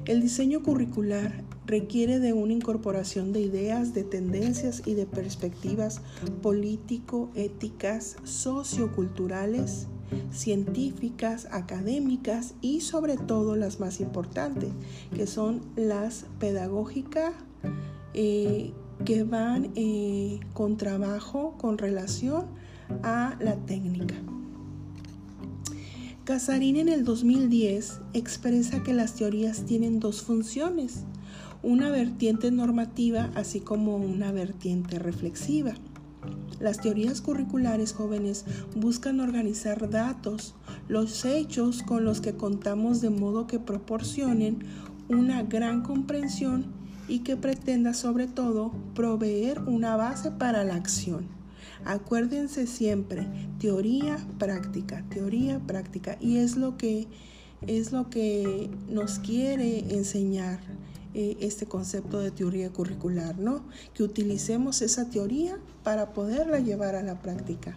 El 0.06 0.20
diseño 0.20 0.62
curricular 0.62 1.44
requiere 1.66 2.18
de 2.18 2.32
una 2.32 2.52
incorporación 2.52 3.32
de 3.32 3.40
ideas, 3.40 3.94
de 3.94 4.04
tendencias 4.04 4.82
y 4.86 4.94
de 4.94 5.06
perspectivas 5.06 6.02
político, 6.42 7.30
éticas, 7.34 8.16
socioculturales, 8.24 9.88
científicas, 10.32 11.48
académicas 11.50 12.54
y 12.60 12.80
sobre 12.80 13.16
todo 13.16 13.56
las 13.56 13.80
más 13.80 14.00
importantes, 14.00 14.70
que 15.14 15.26
son 15.26 15.60
las 15.76 16.26
pedagógicas 16.38 17.32
eh, 18.14 18.72
que 19.04 19.24
van 19.24 19.70
eh, 19.74 20.40
con 20.52 20.76
trabajo, 20.76 21.54
con 21.58 21.78
relación 21.78 22.46
a 23.02 23.36
la 23.40 23.56
técnica. 23.56 24.14
Casarín 26.24 26.76
en 26.76 26.88
el 26.88 27.04
2010 27.04 28.00
expresa 28.14 28.82
que 28.82 28.94
las 28.94 29.14
teorías 29.14 29.66
tienen 29.66 30.00
dos 30.00 30.22
funciones, 30.22 31.04
una 31.62 31.90
vertiente 31.90 32.50
normativa 32.50 33.30
así 33.34 33.60
como 33.60 33.96
una 33.96 34.32
vertiente 34.32 34.98
reflexiva. 34.98 35.74
Las 36.60 36.80
teorías 36.80 37.20
curriculares 37.20 37.92
jóvenes 37.92 38.44
buscan 38.76 39.20
organizar 39.20 39.90
datos, 39.90 40.54
los 40.88 41.24
hechos 41.24 41.82
con 41.82 42.04
los 42.04 42.20
que 42.20 42.34
contamos 42.34 43.00
de 43.00 43.10
modo 43.10 43.46
que 43.46 43.58
proporcionen 43.58 44.60
una 45.08 45.42
gran 45.42 45.82
comprensión 45.82 46.66
y 47.08 47.20
que 47.20 47.36
pretenda 47.36 47.92
sobre 47.92 48.26
todo 48.26 48.72
proveer 48.94 49.60
una 49.60 49.96
base 49.96 50.30
para 50.30 50.64
la 50.64 50.76
acción. 50.76 51.26
Acuérdense 51.84 52.66
siempre, 52.66 53.26
teoría, 53.58 54.16
práctica, 54.38 55.04
teoría, 55.10 55.58
práctica. 55.58 56.16
Y 56.20 56.38
es 56.38 56.56
lo 56.56 56.78
que, 56.78 57.08
es 57.66 57.92
lo 57.92 58.08
que 58.08 58.70
nos 58.88 59.18
quiere 59.18 59.94
enseñar 59.94 60.60
eh, 61.14 61.36
este 61.40 61.66
concepto 61.66 62.18
de 62.18 62.32
teoría 62.32 62.72
curricular, 62.72 63.38
¿no? 63.38 63.62
Que 63.94 64.02
utilicemos 64.02 64.82
esa 64.82 65.10
teoría 65.10 65.58
para 65.84 66.12
poderla 66.12 66.58
llevar 66.58 66.96
a 66.96 67.02
la 67.02 67.22
práctica. 67.22 67.76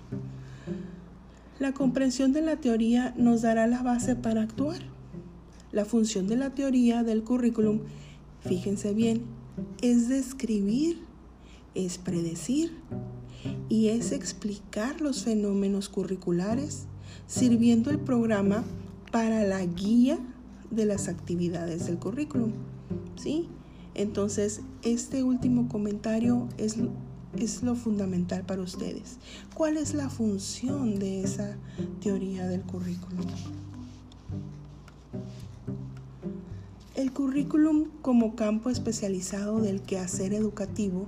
La 1.60 1.72
comprensión 1.72 2.34
de 2.34 2.42
la 2.42 2.58
teoría 2.58 3.14
nos 3.16 3.44
dará 3.44 3.68
la 3.68 3.84
base 3.84 4.16
para 4.16 4.42
actuar. 4.42 4.80
La 5.72 5.86
función 5.86 6.28
de 6.28 6.36
la 6.36 6.56
teoría 6.56 7.04
del 7.04 7.24
currículum, 7.24 7.82
fíjense 8.42 8.94
bien, 8.94 9.22
es 9.82 10.10
describir, 10.10 11.02
es 11.76 12.00
predecir 12.00 12.74
y 13.70 13.90
es 13.90 14.12
explicar 14.12 15.00
los 15.00 15.24
fenómenos 15.24 15.90
curriculares, 15.90 16.86
sirviendo 17.28 17.92
el 17.92 18.00
programa 18.00 18.64
para 19.12 19.44
la 19.44 19.64
guía 19.64 20.18
de 20.72 20.86
las 20.86 21.08
actividades 21.08 21.86
del 21.86 21.98
currículum. 21.98 22.54
¿Sí? 23.16 23.48
Entonces, 23.96 24.62
este 24.84 25.24
último 25.24 25.68
comentario 25.68 26.48
es, 26.58 26.78
es 27.38 27.64
lo 27.64 27.76
fundamental 27.76 28.44
para 28.44 28.62
ustedes. 28.62 29.18
¿Cuál 29.56 29.78
es 29.78 29.94
la 29.94 30.10
función 30.10 31.00
de 31.00 31.24
esa 31.24 31.58
teoría 32.02 32.48
del 32.48 32.62
currículum? 32.62 33.26
El 36.96 37.12
currículum 37.12 37.86
como 38.02 38.36
campo 38.36 38.70
especializado 38.70 39.62
del 39.62 39.82
quehacer 39.82 40.34
educativo, 40.34 41.08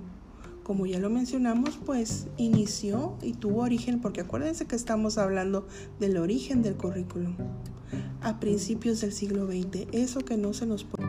como 0.63 0.85
ya 0.85 0.99
lo 0.99 1.09
mencionamos, 1.09 1.79
pues 1.83 2.27
inició 2.37 3.17
y 3.23 3.33
tuvo 3.33 3.61
origen, 3.61 3.99
porque 3.99 4.21
acuérdense 4.21 4.65
que 4.65 4.75
estamos 4.75 5.17
hablando 5.17 5.67
del 5.99 6.17
origen 6.17 6.61
del 6.61 6.75
currículum 6.75 7.33
a 8.21 8.39
principios 8.39 9.01
del 9.01 9.13
siglo 9.13 9.47
XX, 9.47 9.87
eso 9.91 10.19
que 10.19 10.37
no 10.37 10.53
se 10.53 10.65
nos 10.65 10.83
puede... 10.83 11.08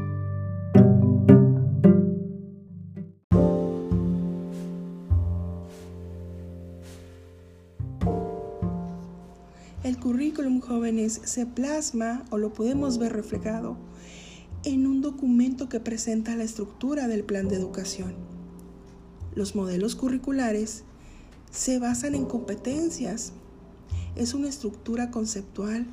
se 11.24 11.46
plasma 11.46 12.24
o 12.30 12.38
lo 12.38 12.52
podemos 12.52 12.98
ver 12.98 13.12
reflejado 13.12 13.76
en 14.62 14.86
un 14.86 15.00
documento 15.00 15.68
que 15.68 15.80
presenta 15.80 16.36
la 16.36 16.44
estructura 16.44 17.08
del 17.08 17.24
plan 17.24 17.48
de 17.48 17.56
educación. 17.56 18.14
Los 19.34 19.56
modelos 19.56 19.96
curriculares 19.96 20.84
se 21.50 21.80
basan 21.80 22.14
en 22.14 22.24
competencias. 22.24 23.32
Es 24.14 24.32
una 24.32 24.48
estructura 24.48 25.10
conceptual 25.10 25.88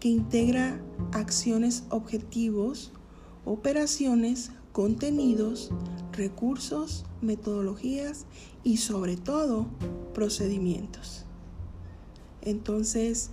que 0.00 0.08
integra 0.08 0.80
acciones, 1.12 1.84
objetivos, 1.90 2.90
operaciones, 3.44 4.50
contenidos, 4.72 5.70
recursos, 6.10 7.04
metodologías 7.20 8.26
y 8.64 8.78
sobre 8.78 9.16
todo 9.16 9.68
procedimientos. 10.14 11.26
Entonces, 12.42 13.30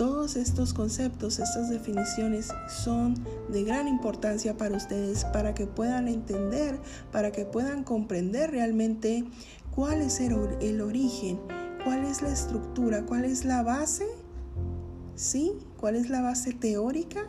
todos 0.00 0.36
estos 0.36 0.72
conceptos, 0.72 1.38
estas 1.40 1.68
definiciones 1.68 2.48
son 2.70 3.22
de 3.50 3.64
gran 3.64 3.86
importancia 3.86 4.56
para 4.56 4.74
ustedes, 4.74 5.26
para 5.26 5.52
que 5.52 5.66
puedan 5.66 6.08
entender, 6.08 6.80
para 7.12 7.32
que 7.32 7.44
puedan 7.44 7.84
comprender 7.84 8.50
realmente 8.50 9.26
cuál 9.74 10.00
es 10.00 10.20
el, 10.20 10.80
origen, 10.80 11.38
cuál 11.84 12.06
es 12.06 12.22
la 12.22 12.30
estructura, 12.30 13.04
cuál 13.04 13.26
es 13.26 13.44
la 13.44 13.62
base, 13.62 14.06
¿sí? 15.16 15.52
¿Cuál 15.78 15.96
es 15.96 16.08
la 16.08 16.22
base 16.22 16.54
teórica 16.54 17.20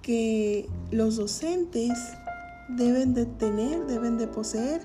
que 0.00 0.68
los 0.92 1.16
docentes 1.16 1.98
deben 2.68 3.14
de 3.14 3.26
tener, 3.26 3.84
deben 3.86 4.16
de 4.16 4.28
poseer 4.28 4.80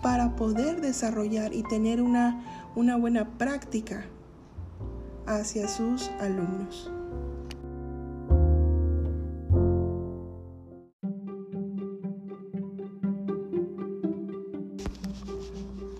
para 0.00 0.36
poder 0.36 0.80
desarrollar 0.80 1.52
y 1.52 1.64
tener 1.64 2.00
una, 2.00 2.70
una 2.76 2.96
buena 2.96 3.36
práctica 3.36 4.06
hacia 5.28 5.68
sus 5.68 6.08
alumnos. 6.20 6.90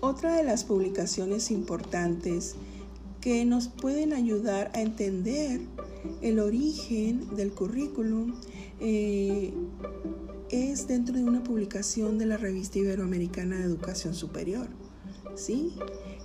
Otra 0.01 0.35
de 0.35 0.43
las 0.43 0.63
publicaciones 0.63 1.51
importantes 1.51 2.55
que 3.21 3.45
nos 3.45 3.67
pueden 3.67 4.13
ayudar 4.13 4.71
a 4.73 4.81
entender 4.81 5.61
el 6.21 6.39
origen 6.39 7.35
del 7.35 7.51
currículum 7.51 8.33
eh, 8.79 9.53
es 10.49 10.87
dentro 10.87 11.15
de 11.15 11.23
una 11.23 11.43
publicación 11.43 12.17
de 12.17 12.25
la 12.25 12.37
revista 12.37 12.79
iberoamericana 12.79 13.57
de 13.57 13.63
educación 13.63 14.15
superior. 14.15 14.67
¿sí? 15.35 15.73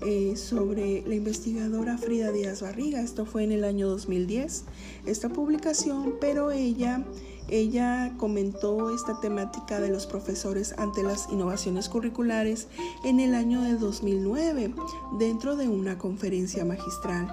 Eh, 0.00 0.36
sobre 0.36 1.02
la 1.06 1.14
investigadora 1.14 1.96
Frida 1.96 2.30
Díaz 2.30 2.60
Barriga. 2.60 3.00
Esto 3.00 3.24
fue 3.24 3.44
en 3.44 3.52
el 3.52 3.64
año 3.64 3.88
2010, 3.88 4.64
esta 5.06 5.28
publicación, 5.30 6.16
pero 6.20 6.50
ella, 6.50 7.02
ella 7.48 8.12
comentó 8.18 8.94
esta 8.94 9.18
temática 9.20 9.80
de 9.80 9.88
los 9.88 10.06
profesores 10.06 10.74
ante 10.78 11.02
las 11.02 11.28
innovaciones 11.30 11.88
curriculares 11.88 12.68
en 13.04 13.18
el 13.18 13.34
año 13.34 13.62
de 13.62 13.76
2009 13.76 14.74
dentro 15.18 15.56
de 15.56 15.68
una 15.68 15.96
conferencia 15.96 16.64
magistral. 16.64 17.28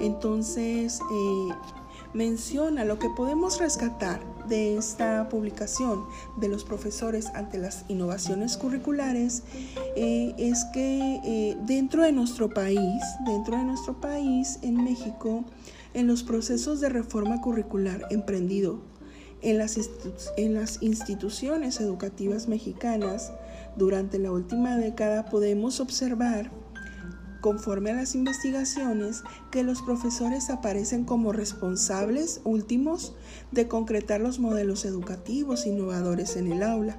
Entonces, 0.00 0.98
eh, 0.98 1.54
menciona 2.12 2.84
lo 2.84 2.98
que 2.98 3.10
podemos 3.10 3.60
rescatar 3.60 4.35
de 4.48 4.76
esta 4.76 5.28
publicación 5.28 6.04
de 6.36 6.48
los 6.48 6.64
profesores 6.64 7.26
ante 7.34 7.58
las 7.58 7.84
innovaciones 7.88 8.56
curriculares 8.56 9.42
eh, 9.96 10.34
es 10.38 10.64
que 10.72 11.20
eh, 11.24 11.56
dentro 11.66 12.02
de 12.02 12.12
nuestro 12.12 12.50
país, 12.50 13.02
dentro 13.24 13.56
de 13.56 13.64
nuestro 13.64 14.00
país, 14.00 14.58
en 14.62 14.82
México, 14.82 15.44
en 15.94 16.06
los 16.06 16.22
procesos 16.22 16.80
de 16.80 16.88
reforma 16.88 17.40
curricular 17.40 18.06
emprendido 18.10 18.80
en 19.42 19.58
las, 19.58 19.78
en 20.36 20.54
las 20.54 20.82
instituciones 20.82 21.80
educativas 21.80 22.48
mexicanas 22.48 23.32
durante 23.76 24.18
la 24.18 24.32
última 24.32 24.76
década 24.76 25.26
podemos 25.26 25.80
observar 25.80 26.50
conforme 27.46 27.92
a 27.92 27.94
las 27.94 28.16
investigaciones, 28.16 29.22
que 29.52 29.62
los 29.62 29.80
profesores 29.80 30.50
aparecen 30.50 31.04
como 31.04 31.30
responsables 31.30 32.40
últimos 32.42 33.14
de 33.52 33.68
concretar 33.68 34.20
los 34.20 34.40
modelos 34.40 34.84
educativos 34.84 35.64
innovadores 35.64 36.34
en 36.34 36.50
el 36.50 36.64
aula. 36.64 36.98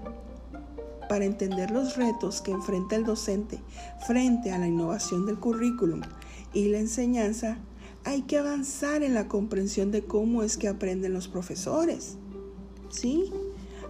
Para 1.10 1.26
entender 1.26 1.70
los 1.70 1.98
retos 1.98 2.40
que 2.40 2.52
enfrenta 2.52 2.96
el 2.96 3.04
docente 3.04 3.60
frente 4.08 4.54
a 4.54 4.58
la 4.58 4.70
innovación 4.70 5.26
del 5.26 5.38
currículum 5.38 6.00
y 6.54 6.70
la 6.70 6.80
enseñanza, 6.80 7.58
hay 8.06 8.22
que 8.22 8.38
avanzar 8.38 9.04
en 9.04 9.16
la 9.16 9.28
comprensión 9.28 9.92
de 9.92 10.06
cómo 10.06 10.44
es 10.44 10.56
que 10.56 10.70
aprenden 10.70 11.12
los 11.12 11.28
profesores. 11.28 12.16
¿Sí? 12.90 13.34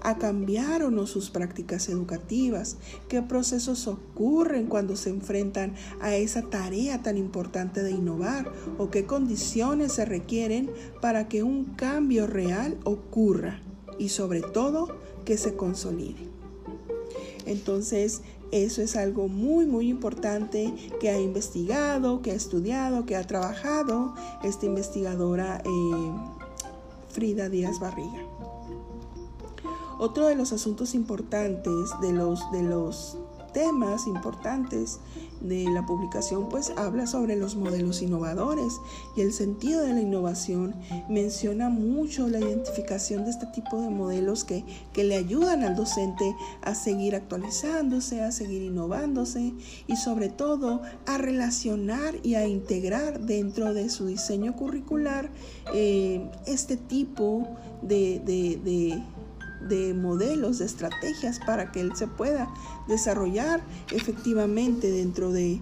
A 0.08 0.18
cambiar 0.18 0.84
o 0.84 0.90
no 0.90 1.06
sus 1.06 1.30
prácticas 1.30 1.90
educativas, 1.90 2.78
qué 3.10 3.22
procesos 3.22 3.88
ocurren 3.88 4.68
cuando 4.68 4.96
se 4.96 5.10
enfrentan 5.10 5.74
a 6.00 6.16
esa 6.16 6.44
tarea 6.44 7.04
tan 7.04 7.18
importante 7.18 7.84
de 7.84 7.92
innovar 7.92 8.50
o 8.78 8.90
qué 8.90 9.06
condiciones 9.06 9.92
se 9.92 10.06
requieren 10.06 10.72
para 11.02 11.28
que 11.28 11.44
un 11.44 11.66
cambio 11.66 12.26
real 12.26 12.78
ocurra 12.86 13.60
y 14.00 14.08
sobre 14.08 14.40
todo 14.40 14.96
que 15.26 15.38
se 15.38 15.56
consolide. 15.56 16.30
Entonces, 17.46 18.22
eso 18.54 18.82
es 18.82 18.96
algo 18.96 19.28
muy, 19.28 19.66
muy 19.66 19.90
importante 19.90 20.74
que 21.02 21.10
ha 21.10 21.20
investigado, 21.20 22.22
que 22.22 22.32
ha 22.32 22.36
estudiado, 22.36 23.06
que 23.06 23.18
ha 23.18 23.28
trabajado 23.28 24.14
esta 24.42 24.68
investigadora 24.68 25.62
eh, 25.66 26.12
Frida 27.10 27.50
Díaz 27.50 27.78
Barriga. 27.82 28.37
Otro 30.00 30.28
de 30.28 30.36
los 30.36 30.54
asuntos 30.54 30.94
importantes, 30.94 31.90
de 32.02 32.14
los, 32.14 32.52
de 32.52 32.64
los 32.64 33.18
temas 33.58 34.06
importantes 34.06 35.00
de 35.42 35.66
la 35.72 35.86
publicación, 35.86 36.48
pues 36.50 36.72
habla 36.78 37.08
sobre 37.08 37.36
los 37.36 37.56
modelos 37.56 38.04
innovadores 38.04 38.74
y 39.16 39.22
el 39.22 39.34
sentido 39.34 39.82
de 39.82 39.94
la 39.94 40.02
innovación. 40.02 40.76
Menciona 41.10 41.70
mucho 41.70 42.28
la 42.28 42.40
identificación 42.40 43.24
de 43.24 43.32
este 43.32 43.48
tipo 43.48 43.82
de 43.82 43.90
modelos 43.90 44.44
que, 44.44 44.64
que 44.94 45.04
le 45.04 45.16
ayudan 45.16 45.64
al 45.64 45.76
docente 45.76 46.36
a 46.62 46.76
seguir 46.76 47.16
actualizándose, 47.16 48.22
a 48.22 48.32
seguir 48.32 48.62
innovándose 48.62 49.54
y 49.88 49.96
sobre 49.96 50.30
todo 50.30 50.82
a 51.08 51.18
relacionar 51.18 52.16
y 52.22 52.36
a 52.36 52.48
integrar 52.48 53.22
dentro 53.22 53.74
de 53.74 53.90
su 53.90 54.06
diseño 54.06 54.56
curricular 54.56 55.32
eh, 55.74 56.30
este 56.46 56.78
tipo 56.78 57.48
de, 57.82 58.20
de 58.20 58.60
de 58.64 59.04
modelos, 59.96 60.60
de 60.60 60.66
estrategias 60.66 61.40
para 61.40 61.72
que 61.72 61.82
él 61.82 61.96
se 61.96 62.08
pueda 62.08 62.48
desarrollar 62.88 63.62
efectivamente 63.92 64.92
dentro 64.92 65.32
de, 65.32 65.62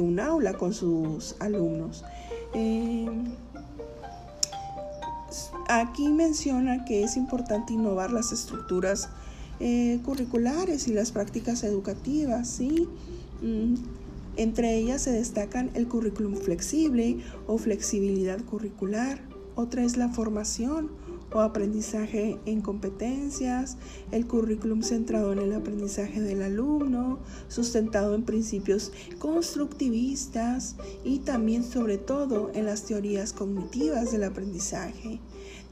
un 0.00 0.20
aula 0.20 0.54
con 0.54 0.72
sus 0.72 1.36
alumnos. 1.40 2.04
Eh, 2.54 3.08
aquí 5.68 6.08
menciona 6.08 6.84
que 6.84 7.02
es 7.02 7.16
importante 7.16 7.72
innovar 7.72 8.12
las 8.12 8.32
estructuras 8.32 9.08
eh, 9.60 10.00
curriculares 10.04 10.88
y 10.88 10.92
las 10.92 11.12
prácticas 11.12 11.62
educativas, 11.64 12.48
¿sí? 12.48 12.88
Mm, 13.42 13.74
entre 14.36 14.76
ellas 14.76 15.02
se 15.02 15.12
destacan 15.12 15.70
el 15.74 15.86
currículum 15.86 16.34
flexible 16.34 17.18
o 17.46 17.58
flexibilidad 17.58 18.42
curricular. 18.44 19.20
Otra 19.54 19.84
es 19.84 19.96
la 19.96 20.08
formación 20.08 20.90
o 21.34 21.40
aprendizaje 21.40 22.38
en 22.46 22.60
competencias, 22.60 23.76
el 24.12 24.26
currículum 24.26 24.82
centrado 24.82 25.32
en 25.32 25.40
el 25.40 25.52
aprendizaje 25.52 26.20
del 26.20 26.42
alumno, 26.42 27.18
sustentado 27.48 28.14
en 28.14 28.22
principios 28.22 28.92
constructivistas 29.18 30.76
y 31.04 31.18
también 31.18 31.64
sobre 31.64 31.98
todo 31.98 32.52
en 32.54 32.66
las 32.66 32.84
teorías 32.84 33.32
cognitivas 33.32 34.12
del 34.12 34.24
aprendizaje. 34.24 35.20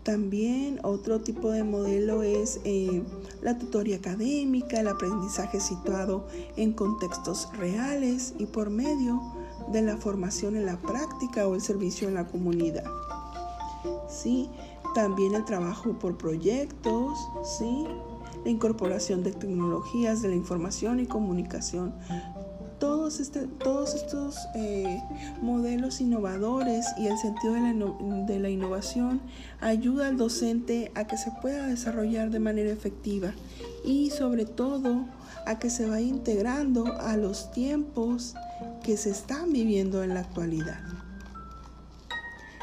También 0.03 0.81
otro 0.83 1.21
tipo 1.21 1.53
de 1.53 1.63
modelo 1.63 2.25
es 2.25 2.61
eh, 2.65 3.05
la 3.41 3.57
tutoría 3.57 3.97
académica, 3.97 4.81
el 4.81 4.89
aprendizaje 4.89 5.61
situado 5.61 6.27
en 6.57 6.73
contextos 6.73 7.49
reales 7.57 8.35
y 8.37 8.47
por 8.47 8.71
medio 8.71 9.23
de 9.71 9.83
la 9.83 9.97
formación 9.97 10.57
en 10.57 10.67
la 10.67 10.77
práctica 10.77 11.47
o 11.47 11.55
el 11.55 11.61
servicio 11.61 12.09
en 12.09 12.15
la 12.15 12.27
comunidad. 12.27 12.85
Sí, 14.09 14.51
también 14.95 15.35
el 15.35 15.45
trabajo 15.45 15.93
por 15.99 16.17
proyectos, 16.17 17.19
¿sí? 17.59 17.87
la 18.45 18.51
incorporación 18.51 19.23
de 19.23 19.33
tecnologías 19.33 20.23
de 20.23 20.29
la 20.29 20.35
información 20.35 21.01
y 21.01 21.07
comunicación. 21.07 21.95
Todos, 22.79 23.21
este, 23.21 23.47
todos 23.47 23.95
estos 23.95 24.37
eh, 24.57 25.01
modelos 25.41 26.01
innovadores 26.01 26.85
y 26.99 27.07
el 27.07 27.17
sentido 27.17 27.55
de 27.55 27.61
la, 27.61 28.25
de 28.27 28.41
la 28.41 28.51
innovación 28.51 29.21
ayuda 29.61 30.09
al 30.09 30.17
docente 30.17 30.91
a 30.97 31.07
que 31.07 31.17
se 31.17 31.31
pueda 31.41 31.69
desarrollar 31.69 32.31
de 32.31 32.41
manera 32.41 32.71
efectiva 32.71 33.35
y 33.85 34.11
sobre 34.11 34.47
todo 34.47 35.05
a 35.47 35.61
que 35.61 35.71
se 35.71 35.89
vaya 35.89 36.07
integrando 36.07 36.87
a 37.01 37.17
los 37.17 37.53
tiempos 37.53 38.35
que 38.83 38.97
se 38.97 39.11
están 39.11 39.53
viviendo 39.53 40.03
en 40.03 40.15
la 40.15 40.21
actualidad. 40.21 40.81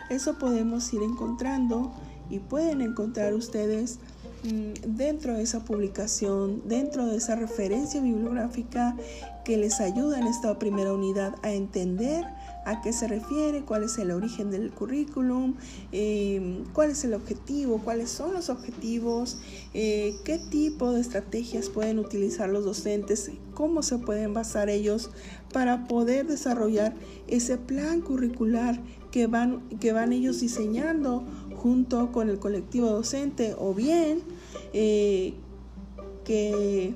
Eso 0.10 0.38
podemos 0.38 0.92
ir 0.92 1.04
encontrando 1.04 1.94
y 2.30 2.40
pueden 2.40 2.82
encontrar 2.82 3.34
ustedes 3.34 4.00
mm, 4.44 4.96
dentro 4.96 5.34
de 5.34 5.44
esa 5.44 5.64
publicación, 5.66 6.62
dentro 6.68 7.06
de 7.08 7.18
esa 7.18 7.36
referencia 7.36 8.02
bibliográfica 8.02 8.96
que 9.44 9.58
les 9.58 9.82
ayuda 9.82 10.20
en 10.20 10.28
esta 10.28 10.60
primera 10.60 10.94
unidad 10.94 11.36
a 11.42 11.52
entender 11.52 12.26
a 12.66 12.82
qué 12.82 12.94
se 12.94 13.08
refiere, 13.08 13.62
cuál 13.62 13.84
es 13.84 13.98
el 13.98 14.12
origen 14.12 14.52
del 14.52 14.72
currículum, 14.72 15.56
em, 15.92 16.66
cuál 16.74 16.92
es 16.92 17.04
el 17.04 17.14
objetivo, 17.16 17.82
cuáles 17.84 18.10
son 18.10 18.34
los 18.34 18.50
objetivos, 18.50 19.40
eh, 19.74 20.16
qué 20.24 20.38
tipo 20.38 20.92
de 20.92 21.02
estrategias 21.02 21.70
pueden 21.70 21.98
utilizar 21.98 22.50
los 22.50 22.66
docentes, 22.66 23.32
cómo 23.56 23.82
se 23.82 23.98
pueden 23.98 24.34
basar 24.34 24.70
ellos 24.70 25.10
para 25.52 25.88
poder 25.88 26.28
desarrollar 26.28 26.94
ese 27.28 27.58
plan 27.58 28.02
curricular 28.02 28.80
que 29.12 29.26
van, 29.26 29.68
que 29.80 29.92
van 29.92 30.14
ellos 30.14 30.40
diseñando 30.40 31.24
junto 31.62 32.12
con 32.12 32.30
el 32.30 32.40
colectivo 32.40 32.90
docente 32.90 33.56
o 33.58 33.74
bien 33.74 34.22
eh, 34.74 35.34
que 36.24 36.94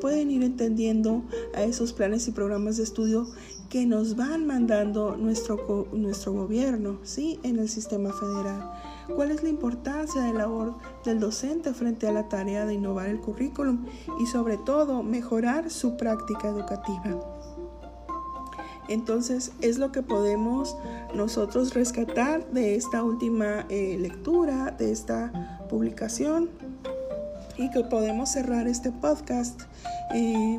pueden 0.00 0.30
ir 0.30 0.42
entendiendo 0.42 1.22
a 1.54 1.62
esos 1.62 1.92
planes 1.92 2.26
y 2.28 2.32
programas 2.32 2.76
de 2.78 2.84
estudio 2.84 3.26
que 3.68 3.86
nos 3.86 4.16
van 4.16 4.46
mandando 4.46 5.16
nuestro, 5.16 5.88
nuestro 5.92 6.32
gobierno 6.32 6.98
¿sí? 7.02 7.38
en 7.42 7.58
el 7.58 7.68
sistema 7.68 8.12
federal. 8.12 8.70
¿Cuál 9.14 9.30
es 9.30 9.42
la 9.42 9.48
importancia 9.48 10.22
de 10.22 10.32
la 10.32 10.40
labor 10.40 10.74
del 11.04 11.20
docente 11.20 11.74
frente 11.74 12.06
a 12.06 12.12
la 12.12 12.28
tarea 12.28 12.64
de 12.64 12.74
innovar 12.74 13.08
el 13.08 13.20
currículum 13.20 13.86
y 14.20 14.26
sobre 14.26 14.56
todo 14.58 15.02
mejorar 15.02 15.70
su 15.70 15.96
práctica 15.96 16.48
educativa? 16.48 17.41
Entonces 18.92 19.52
es 19.62 19.78
lo 19.78 19.90
que 19.90 20.02
podemos 20.02 20.76
nosotros 21.14 21.72
rescatar 21.72 22.46
de 22.50 22.74
esta 22.74 23.02
última 23.02 23.64
eh, 23.70 23.96
lectura, 23.98 24.70
de 24.72 24.92
esta 24.92 25.64
publicación 25.70 26.50
y 27.56 27.70
que 27.70 27.84
podemos 27.84 28.28
cerrar 28.28 28.68
este 28.68 28.92
podcast 28.92 29.62
eh, 30.12 30.58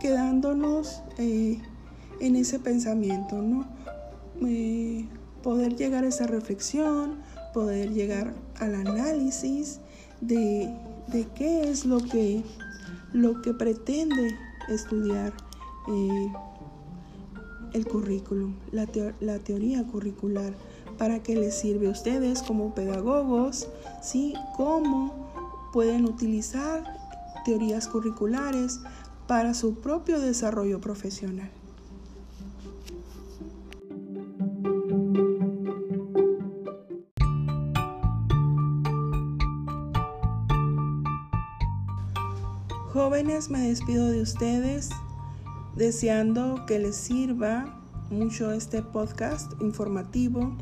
quedándonos 0.00 1.02
eh, 1.18 1.60
en 2.20 2.36
ese 2.36 2.58
pensamiento, 2.58 3.42
¿no? 3.42 3.66
poder 5.42 5.76
llegar 5.76 6.04
a 6.04 6.08
esa 6.08 6.26
reflexión, 6.26 7.18
poder 7.52 7.92
llegar 7.92 8.32
al 8.60 8.74
análisis 8.76 9.80
de, 10.22 10.74
de 11.08 11.26
qué 11.34 11.68
es 11.68 11.84
lo 11.84 11.98
que, 11.98 12.42
lo 13.12 13.42
que 13.42 13.52
pretende 13.52 14.34
estudiar 14.68 15.34
el 17.72 17.86
currículum, 17.86 18.54
la, 18.72 18.86
teoría 19.38 19.84
curricular, 19.84 20.54
para 20.96 21.22
que 21.22 21.36
les 21.36 21.54
sirve 21.54 21.88
a 21.88 21.90
ustedes 21.90 22.42
como 22.42 22.74
pedagogos, 22.74 23.68
¿sí? 24.02 24.34
Cómo 24.56 25.70
pueden 25.72 26.04
utilizar 26.04 26.82
teorías 27.44 27.88
curriculares 27.88 28.80
para 29.26 29.54
su 29.54 29.76
propio 29.76 30.18
desarrollo 30.20 30.80
profesional. 30.80 31.50
Jóvenes, 42.92 43.48
me 43.50 43.68
despido 43.68 44.08
de 44.08 44.22
ustedes 44.22 44.90
deseando 45.78 46.66
que 46.66 46.80
les 46.80 46.96
sirva 46.96 47.80
mucho 48.10 48.52
este 48.52 48.82
podcast 48.82 49.52
informativo 49.60 50.56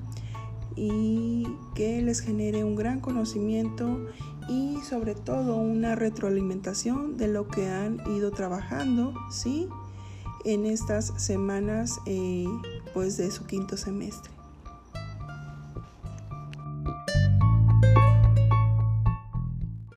y 0.77 1.49
que 1.75 2.03
les 2.03 2.21
genere 2.21 2.65
un 2.65 2.77
gran 2.77 3.01
conocimiento 3.01 3.99
y 4.47 4.77
sobre 4.87 5.15
todo 5.15 5.57
una 5.57 5.95
retroalimentación 5.95 7.17
de 7.17 7.29
lo 7.29 7.49
que 7.49 7.67
han 7.67 7.99
ido 8.15 8.31
trabajando, 8.31 9.15
¿sí? 9.31 9.69
En 10.45 10.67
estas 10.67 11.15
semanas 11.17 11.99
eh, 12.05 12.45
pues 12.93 13.17
de 13.17 13.31
su 13.31 13.47
quinto 13.47 13.79
semestre. 13.79 14.36